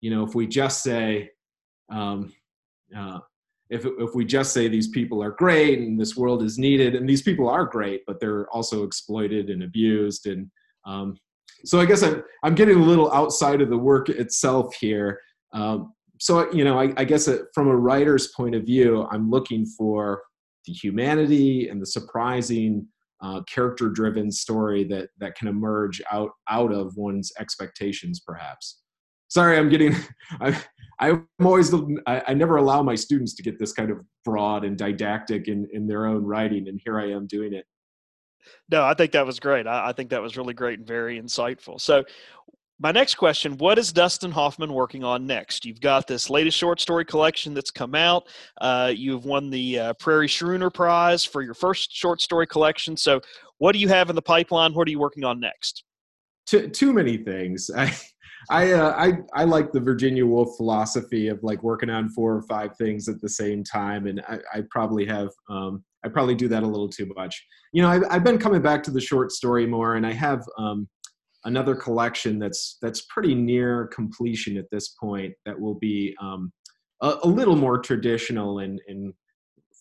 you 0.00 0.10
know 0.10 0.22
if 0.24 0.34
we 0.34 0.46
just 0.46 0.82
say 0.82 1.30
um, 1.92 2.32
uh, 2.96 3.18
if, 3.70 3.86
if 3.86 4.14
we 4.14 4.24
just 4.24 4.52
say 4.52 4.68
these 4.68 4.88
people 4.88 5.22
are 5.22 5.30
great 5.30 5.78
and 5.78 5.98
this 5.98 6.16
world 6.16 6.42
is 6.42 6.58
needed 6.58 6.94
and 6.94 7.08
these 7.08 7.22
people 7.22 7.48
are 7.48 7.64
great 7.64 8.02
but 8.06 8.20
they're 8.20 8.48
also 8.50 8.84
exploited 8.84 9.50
and 9.50 9.62
abused 9.62 10.26
and 10.26 10.50
um, 10.84 11.16
so 11.64 11.80
i 11.80 11.86
guess 11.86 12.02
I'm, 12.02 12.22
I'm 12.42 12.54
getting 12.54 12.78
a 12.78 12.82
little 12.82 13.12
outside 13.12 13.60
of 13.60 13.70
the 13.70 13.78
work 13.78 14.08
itself 14.08 14.74
here. 14.74 15.20
Um, 15.52 15.92
so 16.22 16.52
you 16.52 16.64
know 16.64 16.78
i, 16.78 16.92
I 16.96 17.04
guess 17.04 17.28
from 17.52 17.68
a 17.68 17.76
writer's 17.76 18.28
point 18.28 18.54
of 18.54 18.64
view 18.64 19.08
i'm 19.10 19.28
looking 19.28 19.66
for 19.66 20.22
the 20.66 20.72
humanity 20.72 21.68
and 21.68 21.82
the 21.82 21.86
surprising 21.86 22.86
uh, 23.22 23.42
character 23.42 23.88
driven 23.88 24.30
story 24.30 24.84
that 24.84 25.08
that 25.18 25.34
can 25.34 25.48
emerge 25.48 26.00
out 26.12 26.30
out 26.48 26.72
of 26.72 26.96
one's 26.96 27.32
expectations 27.40 28.20
perhaps 28.20 28.81
sorry 29.32 29.56
i'm 29.56 29.70
getting 29.70 29.96
i 30.40 30.56
i'm 31.00 31.26
always 31.42 31.72
I, 32.06 32.22
I 32.28 32.34
never 32.34 32.56
allow 32.56 32.82
my 32.82 32.94
students 32.94 33.34
to 33.34 33.42
get 33.42 33.58
this 33.58 33.72
kind 33.72 33.90
of 33.90 33.98
broad 34.24 34.64
and 34.64 34.76
didactic 34.76 35.48
in 35.48 35.66
in 35.72 35.86
their 35.86 36.06
own 36.06 36.24
writing 36.24 36.68
and 36.68 36.80
here 36.84 37.00
i 37.00 37.10
am 37.10 37.26
doing 37.26 37.54
it. 37.54 37.64
No 38.70 38.84
i 38.84 38.94
think 38.94 39.12
that 39.12 39.24
was 39.26 39.40
great. 39.40 39.66
I, 39.66 39.88
I 39.88 39.92
think 39.92 40.10
that 40.10 40.20
was 40.20 40.36
really 40.36 40.54
great 40.54 40.78
and 40.78 40.86
very 40.86 41.20
insightful. 41.20 41.80
So 41.80 42.04
my 42.78 42.92
next 42.92 43.14
question 43.14 43.56
what 43.56 43.78
is 43.78 43.90
dustin 43.92 44.32
hoffman 44.32 44.72
working 44.72 45.02
on 45.02 45.26
next? 45.26 45.64
You've 45.64 45.80
got 45.80 46.06
this 46.06 46.28
latest 46.28 46.58
short 46.58 46.78
story 46.78 47.06
collection 47.06 47.54
that's 47.54 47.70
come 47.70 47.94
out. 47.94 48.28
Uh, 48.60 48.92
you've 48.94 49.24
won 49.24 49.48
the 49.48 49.78
uh, 49.78 49.92
prairie 49.94 50.28
schooner 50.28 50.68
prize 50.68 51.24
for 51.24 51.40
your 51.40 51.54
first 51.54 51.90
short 51.90 52.20
story 52.20 52.46
collection. 52.46 52.98
So 52.98 53.20
what 53.56 53.72
do 53.72 53.78
you 53.78 53.88
have 53.88 54.10
in 54.10 54.16
the 54.16 54.22
pipeline? 54.22 54.74
What 54.74 54.86
are 54.88 54.90
you 54.90 54.98
working 54.98 55.24
on 55.24 55.40
next? 55.40 55.84
Too, 56.46 56.68
too 56.68 56.92
many 56.92 57.16
things. 57.16 57.70
I 57.76 57.96
I, 58.50 58.72
uh, 58.72 58.94
I 58.96 59.12
I 59.34 59.44
like 59.44 59.72
the 59.72 59.80
Virginia 59.80 60.26
Woolf 60.26 60.56
philosophy 60.56 61.28
of 61.28 61.42
like 61.42 61.62
working 61.62 61.90
on 61.90 62.08
four 62.08 62.34
or 62.34 62.42
five 62.42 62.76
things 62.76 63.08
at 63.08 63.20
the 63.20 63.28
same 63.28 63.62
time, 63.64 64.06
and 64.06 64.20
I, 64.28 64.38
I 64.54 64.62
probably 64.70 65.06
have 65.06 65.30
um, 65.48 65.84
I 66.04 66.08
probably 66.08 66.34
do 66.34 66.48
that 66.48 66.62
a 66.62 66.66
little 66.66 66.88
too 66.88 67.10
much. 67.16 67.44
You 67.72 67.82
know, 67.82 67.88
I've, 67.88 68.02
I've 68.10 68.24
been 68.24 68.38
coming 68.38 68.62
back 68.62 68.82
to 68.84 68.90
the 68.90 69.00
short 69.00 69.32
story 69.32 69.66
more, 69.66 69.94
and 69.94 70.06
I 70.06 70.12
have 70.12 70.42
um, 70.58 70.88
another 71.44 71.74
collection 71.74 72.38
that's 72.38 72.78
that's 72.82 73.02
pretty 73.02 73.34
near 73.34 73.86
completion 73.88 74.56
at 74.56 74.70
this 74.70 74.88
point 75.00 75.32
that 75.46 75.58
will 75.58 75.76
be 75.76 76.14
um, 76.20 76.52
a, 77.02 77.18
a, 77.22 77.28
little 77.28 77.56
more 77.56 77.78
traditional 77.78 78.58
and 78.58 78.80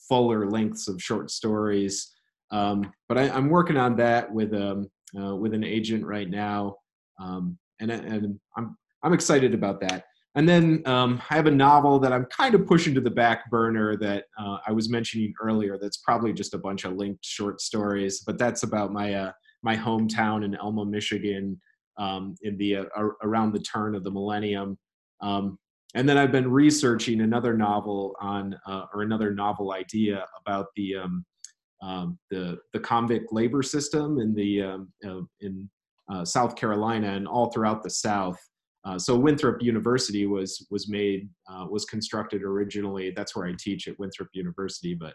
fuller 0.08 0.50
lengths 0.50 0.88
of 0.88 1.02
short 1.02 1.32
stories. 1.32 2.12
Um, 2.52 2.92
but 3.08 3.18
I, 3.18 3.24
am 3.38 3.50
working 3.50 3.78
on 3.78 3.96
that 3.96 4.32
with 4.32 4.54
um, 4.54 4.90
uh, 5.18 5.36
with 5.36 5.54
an 5.54 5.64
agent 5.64 6.06
right 6.06 6.30
now, 6.30 6.76
um, 7.20 7.58
and 7.82 7.92
and 7.92 8.40
I'm 8.56 8.78
I'm 9.04 9.14
excited 9.14 9.54
about 9.54 9.82
that. 9.82 10.06
And 10.36 10.48
then 10.48 10.82
um, 10.86 11.22
I 11.30 11.36
have 11.36 11.48
a 11.48 11.52
novel 11.52 12.00
that 12.00 12.14
I'm 12.14 12.26
kind 12.26 12.56
of 12.56 12.66
pushing 12.66 12.94
to 12.96 13.02
the 13.02 13.12
back 13.12 13.50
burner 13.52 13.98
that 13.98 14.26
uh, 14.40 14.60
I 14.66 14.72
was 14.72 14.90
mentioning 14.90 15.34
earlier. 15.42 15.78
That's 15.78 15.98
probably 15.98 16.32
just 16.32 16.54
a 16.54 16.58
bunch 16.58 16.86
of 16.86 16.94
linked 16.94 17.26
short 17.26 17.60
stories, 17.60 18.24
but 18.26 18.38
that's 18.38 18.64
about 18.64 18.94
my 18.94 19.14
uh, 19.14 19.32
my 19.62 19.76
hometown 19.76 20.46
in 20.46 20.56
Elma, 20.56 20.86
Michigan, 20.86 21.60
um, 21.98 22.36
in 22.44 22.58
the 22.58 22.78
uh, 22.78 22.86
around 23.24 23.54
the 23.54 23.60
turn 23.60 23.94
of 23.94 24.04
the 24.04 24.12
millennium. 24.12 24.78
Um, 25.22 25.58
and 25.94 26.08
then 26.08 26.18
I've 26.18 26.32
been 26.32 26.50
researching 26.50 27.20
another 27.20 27.58
novel 27.58 28.16
on 28.22 28.58
uh, 28.66 28.86
or 28.94 29.02
another 29.02 29.34
novel 29.34 29.74
idea 29.74 30.26
about 30.40 30.68
the 30.76 30.96
um, 30.96 31.26
um 31.84 32.18
the 32.30 32.58
the 32.74 32.80
convict 32.80 33.34
labor 33.34 33.64
system 33.64 34.20
in 34.20 34.34
the 34.34 34.62
um, 34.62 34.94
uh, 35.06 35.22
in 35.42 35.70
uh, 36.12 36.26
South 36.26 36.56
Carolina 36.56 37.14
and 37.14 37.28
all 37.28 37.52
throughout 37.52 37.84
the 37.84 37.90
South. 37.90 38.38
Uh, 38.84 38.98
so 38.98 39.16
Winthrop 39.16 39.62
University 39.62 40.26
was 40.26 40.66
was 40.72 40.90
made 40.90 41.30
uh, 41.52 41.66
was 41.70 41.86
constructed 41.86 42.42
originally. 42.44 43.12
That's 43.16 43.36
where 43.36 43.48
I 43.48 43.54
teach 43.58 43.88
at 43.88 43.98
Winthrop 44.00 44.30
University, 44.34 44.96
but 44.96 45.14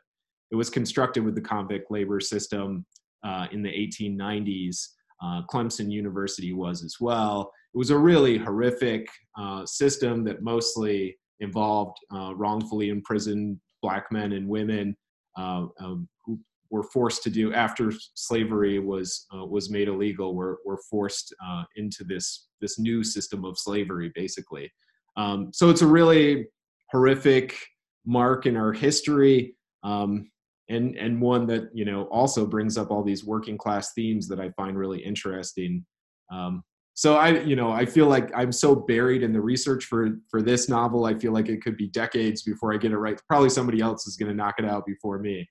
it 0.53 0.57
was 0.57 0.71
constructed 0.71 1.25
with 1.25 1.35
the 1.35 1.41
convict 1.41 1.91
labor 1.91 2.21
system 2.21 2.87
uh, 3.25 3.47
in 3.51 3.63
the 3.63 3.71
1890s. 3.71 4.89
Uh, 5.23 5.43
Clemson 5.51 5.91
University 5.91 6.53
was 6.53 6.85
as 6.85 6.97
well. 7.01 7.51
It 7.75 7.79
was 7.79 7.91
a 7.91 7.99
really 7.99 8.39
horrific 8.39 9.09
uh, 9.39 9.67
system 9.67 10.23
that 10.25 10.43
mostly 10.43 11.17
involved 11.41 11.99
wrongfully 12.11 12.91
imprisoned 12.91 13.59
black 13.83 14.11
men 14.11 14.33
and 14.33 14.49
women 14.49 14.97
uh, 15.39 15.67
um, 15.81 16.09
who 16.25 16.39
were 16.71 16.83
forced 16.83 17.23
to 17.25 17.31
do 17.31 17.53
after 17.53 17.93
slavery 18.15 18.79
was 18.79 19.27
uh, 19.35 19.45
was 19.45 19.71
made 19.71 19.89
illegal. 19.89 20.35
Were 20.35 20.59
were 20.65 20.81
forced 20.91 21.35
into 21.77 22.05
this 22.05 22.49
this 22.61 22.79
new 22.79 23.03
system 23.03 23.45
of 23.45 23.59
slavery, 23.59 24.11
basically. 24.15 24.71
Um, 25.17 25.51
so 25.53 25.71
it's 25.71 25.83
a 25.83 25.87
really 25.87 26.47
horrific 26.91 27.57
mark 28.05 28.47
in 28.47 28.57
our 28.57 28.73
history. 28.73 29.57
Um, 29.83 30.31
and 30.69 30.97
and 30.97 31.21
one 31.21 31.47
that 31.47 31.69
you 31.73 31.85
know 31.85 32.05
also 32.05 32.47
brings 32.47 32.77
up 32.77 32.91
all 32.91 33.03
these 33.03 33.25
working 33.25 33.57
class 33.57 33.93
themes 33.93 34.27
that 34.29 34.41
I 34.41 34.51
find 34.51 34.77
really 34.77 34.99
interesting. 34.99 35.85
Um, 36.33 36.65
so 36.95 37.17
I 37.17 37.41
you 37.41 37.57
know 37.57 37.71
I 37.71 37.87
feel 37.87 38.07
like 38.07 38.31
I'm 38.35 38.53
so 38.53 38.75
buried 38.75 39.23
in 39.23 39.33
the 39.33 39.41
research 39.41 39.85
for 39.85 40.19
for 40.29 40.43
this 40.43 40.69
novel. 40.69 41.05
I 41.05 41.15
feel 41.15 41.33
like 41.33 41.49
it 41.49 41.63
could 41.63 41.77
be 41.77 41.89
decades 41.89 42.43
before 42.43 42.75
I 42.75 42.79
get 42.79 42.93
it 42.93 42.99
right. 42.99 43.21
Probably 43.29 43.51
somebody 43.51 43.81
else 43.81 44.07
is 44.07 44.17
going 44.17 44.31
to 44.31 44.37
knock 44.37 44.57
it 44.59 44.65
out 44.65 44.87
before 44.87 45.19
me. 45.19 45.49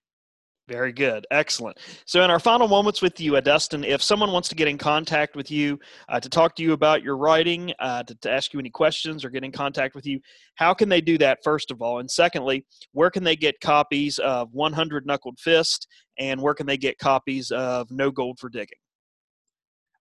Very 0.68 0.92
good. 0.92 1.28
Excellent. 1.30 1.78
So, 2.06 2.24
in 2.24 2.32
our 2.32 2.40
final 2.40 2.68
moments 2.68 3.00
with 3.00 3.20
you, 3.20 3.40
Dustin, 3.42 3.84
if 3.84 4.02
someone 4.02 4.32
wants 4.32 4.50
to 4.50 4.56
get 4.56 4.68
in 4.68 4.80
contact 4.80 5.36
with 5.36 5.52
you 5.52 5.80
uh, 6.10 6.20
to 6.20 6.28
talk 6.28 6.56
to 6.56 6.64
you 6.64 6.74
about 6.74 7.04
your 7.04 7.18
writing, 7.18 7.72
uh, 7.80 8.02
to, 8.04 8.16
to, 8.16 8.32
ask 8.32 8.52
you 8.52 8.60
any 8.60 8.72
questions 8.72 9.24
or 9.24 9.30
get 9.30 9.44
in 9.44 9.52
contact 9.52 9.94
with 9.94 10.08
you, 10.08 10.20
how 10.56 10.74
can 10.74 10.90
they 10.90 11.02
do 11.02 11.20
that, 11.20 11.44
first 11.44 11.70
of 11.70 11.84
all? 11.84 12.00
And 12.00 12.10
secondly, 12.10 12.66
where 12.94 13.12
can 13.12 13.24
they 13.24 13.36
get 13.36 13.62
copies 13.62 14.18
of 14.18 14.52
100 14.54 15.06
Knuckled 15.06 15.38
Fist 15.40 15.88
and 16.18 16.42
where 16.42 16.56
can 16.56 16.66
they 16.66 16.78
get 16.78 16.98
copies 16.98 17.52
of 17.52 17.92
No 17.92 18.10
Good 18.10 18.40
for 18.40 18.50
Digging? 18.50 18.80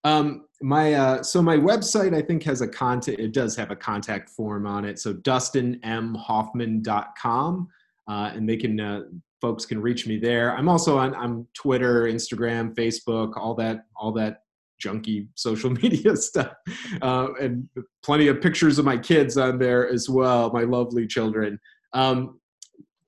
Um, 0.05 0.47
my 0.63 0.95
uh, 0.95 1.23
so 1.23 1.43
my 1.43 1.57
website 1.57 2.15
I 2.15 2.23
think 2.23 2.43
has 2.45 2.63
a 2.63 2.69
contact. 2.69 3.19
It 3.19 3.33
does 3.33 3.57
have 3.57 3.71
a 3.71 3.77
contact 3.77 4.31
form 4.31 4.67
on 4.67 4.85
it. 4.85 4.99
So 4.99 5.15
dustinmhoffman.com, 5.15 7.69
uh, 8.07 8.31
and 8.35 8.47
they 8.49 8.59
can 8.59 8.81
uh, 8.81 9.01
folks 9.45 9.67
can 9.67 9.79
reach 9.79 10.07
me 10.07 10.17
there. 10.17 10.57
I'm 10.57 10.71
also 10.71 10.97
on 10.97 11.15
I'm 11.15 11.47
Twitter, 11.53 12.05
Instagram, 12.05 12.75
Facebook, 12.75 13.37
all 13.37 13.55
that 13.57 13.85
all 13.95 14.11
that 14.13 14.39
junky 14.83 15.29
social 15.35 15.69
media 15.69 16.17
stuff, 16.17 16.55
uh, 17.03 17.29
and 17.39 17.69
plenty 18.03 18.29
of 18.29 18.41
pictures 18.41 18.79
of 18.79 18.87
my 18.87 18.97
kids 18.97 19.37
on 19.37 19.59
there 19.59 19.87
as 19.87 20.09
well, 20.09 20.51
my 20.51 20.63
lovely 20.63 21.07
children. 21.07 21.61
Um, 21.93 22.41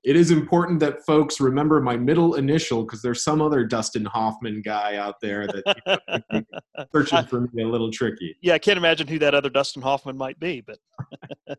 it 0.07 0.15
is 0.15 0.31
important 0.31 0.79
that 0.79 1.05
folks 1.05 1.41
remember 1.41 1.81
my 1.81 1.97
middle 1.97 2.35
initial 2.35 2.83
because 2.83 3.01
there's 3.01 3.25
some 3.25 3.41
other 3.41 3.65
Dustin 3.65 4.05
Hoffman 4.05 4.61
guy 4.61 4.95
out 4.95 5.15
there 5.21 5.45
that 5.47 6.07
you 6.31 6.41
know, 6.79 6.85
searching 6.95 7.25
for 7.25 7.41
me 7.51 7.63
a 7.63 7.67
little 7.67 7.91
tricky. 7.91 8.33
Yeah, 8.41 8.53
I 8.53 8.59
can't 8.59 8.77
imagine 8.77 9.05
who 9.05 9.19
that 9.19 9.35
other 9.35 9.49
Dustin 9.49 9.81
Hoffman 9.81 10.15
might 10.15 10.39
be, 10.39 10.61
but. 10.61 10.77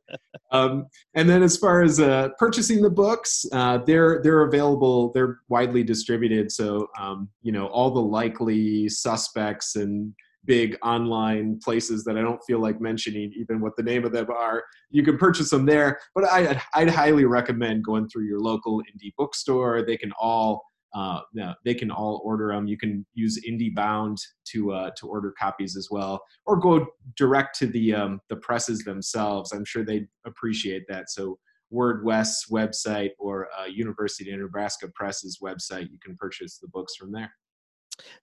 um, 0.51 0.87
and 1.15 1.29
then 1.29 1.43
as 1.43 1.59
far 1.59 1.83
as 1.83 2.01
uh, 2.01 2.31
purchasing 2.39 2.81
the 2.81 2.89
books, 2.89 3.45
uh, 3.53 3.79
they're 3.85 4.23
they're 4.23 4.45
available. 4.45 5.13
They're 5.13 5.41
widely 5.51 5.83
distributed, 5.83 6.51
so 6.51 6.89
um, 6.99 7.29
you 7.43 7.53
know 7.53 7.67
all 7.67 7.91
the 7.91 8.01
likely 8.01 8.89
suspects 8.89 9.77
and 9.77 10.15
big 10.45 10.77
online 10.83 11.59
places 11.63 12.05
that 12.05 12.17
I 12.17 12.23
don't 12.23 12.43
feel 12.47 12.61
like 12.61 12.81
mentioning, 12.81 13.33
even 13.37 13.61
what 13.61 13.77
the 13.77 13.83
name 13.83 14.05
of 14.05 14.13
them 14.13 14.31
are. 14.31 14.65
You 14.91 15.03
can 15.03 15.19
purchase 15.19 15.51
them 15.51 15.67
there, 15.67 15.99
but 16.15 16.25
I, 16.25 16.61
I'd 16.75 16.91
highly 16.91 17.25
recommend 17.25 17.85
going 17.85 18.09
through 18.09 18.25
your 18.25 18.41
local 18.41 18.81
indie 18.81 19.13
bookstore. 19.17 19.85
They 19.85 19.97
can 19.97 20.13
all 20.19 20.63
uh, 20.95 21.21
they 21.65 21.75
can 21.75 21.91
all 21.91 22.23
order 22.25 22.49
them. 22.49 22.67
You 22.67 22.79
can 22.79 23.05
use 23.15 23.39
IndieBound 23.47 24.17
to 24.53 24.73
uh, 24.73 24.91
to 24.97 25.07
order 25.07 25.35
copies 25.39 25.77
as 25.77 25.89
well, 25.91 26.23
or 26.47 26.57
go 26.57 26.87
direct 27.17 27.59
to 27.59 27.67
the 27.67 27.95
um, 27.95 28.21
the 28.31 28.37
presses 28.37 28.81
themselves. 28.85 29.53
I'm 29.53 29.67
sure 29.67 29.85
they'd 29.85 30.09
appreciate 30.27 30.85
that. 30.89 31.11
So 31.11 31.39
Word 31.71 32.05
West's 32.05 32.51
website 32.51 33.11
or 33.19 33.49
uh, 33.59 33.67
University 33.67 34.33
of 34.33 34.41
Nebraska 34.41 34.89
Press's 34.95 35.39
website, 35.43 35.91
you 35.91 35.99
can 36.03 36.17
purchase 36.17 36.59
the 36.59 36.69
books 36.69 36.97
from 36.97 37.13
there. 37.13 37.33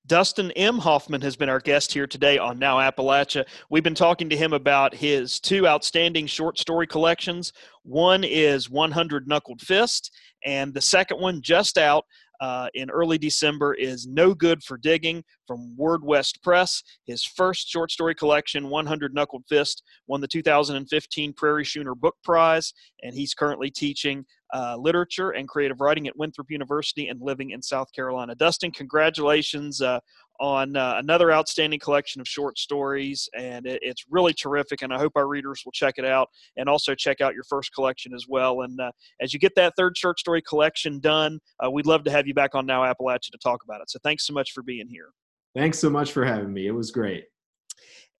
Dustin 0.07 0.51
M. 0.51 0.77
Hoffman 0.77 1.21
has 1.21 1.35
been 1.35 1.49
our 1.49 1.59
guest 1.59 1.91
here 1.91 2.07
today 2.07 2.37
on 2.37 2.59
Now 2.59 2.77
Appalachia. 2.77 3.45
We've 3.69 3.83
been 3.83 3.95
talking 3.95 4.29
to 4.29 4.37
him 4.37 4.53
about 4.53 4.93
his 4.93 5.39
two 5.39 5.67
outstanding 5.67 6.27
short 6.27 6.59
story 6.59 6.85
collections. 6.85 7.53
One 7.83 8.23
is 8.23 8.69
100 8.69 9.27
Knuckled 9.27 9.61
Fist, 9.61 10.11
and 10.45 10.73
the 10.73 10.81
second 10.81 11.19
one, 11.19 11.41
just 11.41 11.77
out, 11.77 12.05
uh, 12.39 12.67
in 12.73 12.89
early 12.89 13.17
December 13.17 13.73
is 13.73 14.07
No 14.07 14.33
Good 14.33 14.63
for 14.63 14.77
Digging 14.77 15.23
from 15.47 15.75
Word 15.75 16.03
West 16.03 16.41
Press. 16.43 16.83
His 17.05 17.23
first 17.23 17.67
short 17.69 17.91
story 17.91 18.15
collection, 18.15 18.69
100 18.69 19.13
Knuckled 19.13 19.43
Fist, 19.47 19.83
won 20.07 20.21
the 20.21 20.27
2015 20.27 21.33
Prairie 21.33 21.65
Schooner 21.65 21.95
Book 21.95 22.15
Prize, 22.23 22.73
and 23.03 23.13
he's 23.13 23.33
currently 23.33 23.69
teaching 23.69 24.25
uh, 24.53 24.77
literature 24.77 25.31
and 25.31 25.47
creative 25.47 25.81
writing 25.81 26.07
at 26.07 26.17
Winthrop 26.17 26.51
University 26.51 27.07
and 27.07 27.21
living 27.21 27.51
in 27.51 27.61
South 27.61 27.91
Carolina. 27.91 28.35
Dustin, 28.35 28.71
congratulations 28.71 29.81
uh, 29.81 29.99
on 30.39 30.75
uh, 30.75 30.95
another 30.97 31.31
outstanding 31.31 31.79
collection 31.79 32.21
of 32.21 32.27
short 32.27 32.57
stories, 32.57 33.29
and 33.37 33.65
it, 33.65 33.79
it's 33.81 34.05
really 34.09 34.33
terrific. 34.33 34.81
And 34.81 34.93
I 34.93 34.97
hope 34.97 35.13
our 35.15 35.27
readers 35.27 35.61
will 35.65 35.71
check 35.71 35.95
it 35.97 36.05
out 36.05 36.29
and 36.57 36.69
also 36.69 36.95
check 36.95 37.21
out 37.21 37.33
your 37.33 37.43
first 37.43 37.73
collection 37.73 38.13
as 38.13 38.25
well. 38.27 38.61
And 38.61 38.79
uh, 38.79 38.91
as 39.21 39.33
you 39.33 39.39
get 39.39 39.55
that 39.55 39.73
third 39.77 39.97
short 39.97 40.19
story 40.19 40.41
collection 40.41 40.99
done, 40.99 41.39
uh, 41.63 41.69
we'd 41.69 41.85
love 41.85 42.03
to 42.05 42.11
have 42.11 42.27
you 42.27 42.33
back 42.33 42.55
on 42.55 42.65
Now 42.65 42.81
Appalachia 42.81 43.31
to 43.31 43.37
talk 43.41 43.63
about 43.63 43.81
it. 43.81 43.89
So 43.89 43.99
thanks 44.03 44.25
so 44.25 44.33
much 44.33 44.51
for 44.51 44.63
being 44.63 44.87
here. 44.89 45.09
Thanks 45.55 45.79
so 45.79 45.89
much 45.89 46.11
for 46.11 46.25
having 46.25 46.53
me. 46.53 46.67
It 46.67 46.71
was 46.71 46.91
great. 46.91 47.25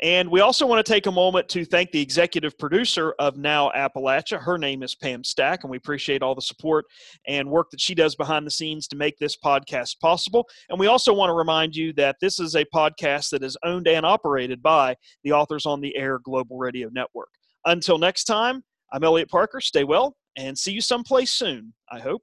And 0.01 0.29
we 0.29 0.41
also 0.41 0.65
want 0.65 0.86
to 0.86 0.91
take 0.91 1.05
a 1.05 1.12
moment 1.12 1.47
to 1.49 1.63
thank 1.63 1.91
the 1.91 2.01
executive 2.01 2.58
producer 2.58 3.15
of 3.17 3.38
Now 3.38 3.71
Appalachia. 3.73 4.41
Her 4.41 4.58
name 4.58 4.84
is 4.84 4.93
Pam 4.93 5.23
Stack, 5.23 5.63
and 5.63 5.71
we 5.71 5.77
appreciate 5.77 6.21
all 6.21 6.36
the 6.36 6.41
support 6.41 6.86
and 7.27 7.49
work 7.49 7.69
that 7.71 7.79
she 7.79 7.95
does 7.95 8.13
behind 8.13 8.45
the 8.45 8.51
scenes 8.51 8.89
to 8.89 8.97
make 8.97 9.17
this 9.17 9.38
podcast 9.38 9.99
possible. 10.01 10.49
And 10.69 10.77
we 10.77 10.88
also 10.88 11.13
want 11.13 11.29
to 11.29 11.34
remind 11.34 11.77
you 11.77 11.93
that 11.93 12.17
this 12.19 12.41
is 12.41 12.55
a 12.55 12.65
podcast 12.65 13.29
that 13.29 13.43
is 13.43 13.55
owned 13.63 13.88
and 13.88 14.05
operated 14.05 14.62
by 14.62 14.97
the 15.23 15.31
Authors 15.31 15.65
on 15.65 15.79
the 15.79 15.95
Air 15.95 16.19
Global 16.19 16.58
Radio 16.58 16.89
Network. 16.91 17.29
Until 17.63 17.97
next 17.97 18.25
time, 18.25 18.63
I'm 18.91 19.03
Elliot 19.03 19.29
Parker. 19.29 19.62
Stay 19.62 19.86
well 19.86 20.17
and 20.36 20.58
see 20.58 20.73
you 20.73 20.81
someplace 20.81 21.31
soon, 21.31 21.73
I 21.89 21.99
hope. 21.99 22.21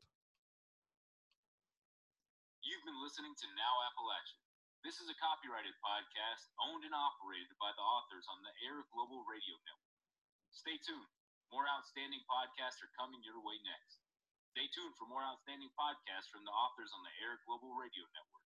You've 2.63 2.85
been 2.85 3.01
listening 3.03 3.33
to 3.33 3.47
Now 3.57 3.73
Appalachia. 3.89 4.37
This 4.85 5.01
is 5.01 5.09
a 5.09 5.17
copyrighted 5.17 5.73
podcast 6.43 6.59
owned 6.67 6.83
and 6.83 6.95
operated 6.95 7.55
by 7.63 7.71
the 7.79 7.87
authors 7.87 8.27
on 8.27 8.43
the 8.43 8.51
Air 8.67 8.83
Global 8.91 9.23
Radio 9.31 9.55
Network. 9.63 9.95
Stay 10.51 10.75
tuned. 10.83 11.07
More 11.55 11.69
outstanding 11.71 12.19
podcasts 12.27 12.83
are 12.83 12.91
coming 12.99 13.23
your 13.23 13.39
way 13.47 13.63
next. 13.63 14.03
Stay 14.51 14.67
tuned 14.75 14.97
for 14.99 15.07
more 15.07 15.23
outstanding 15.23 15.71
podcasts 15.79 16.35
from 16.35 16.43
the 16.43 16.51
authors 16.51 16.91
on 16.91 17.03
the 17.07 17.15
Air 17.23 17.39
Global 17.47 17.79
Radio 17.79 18.03
Network. 18.11 18.52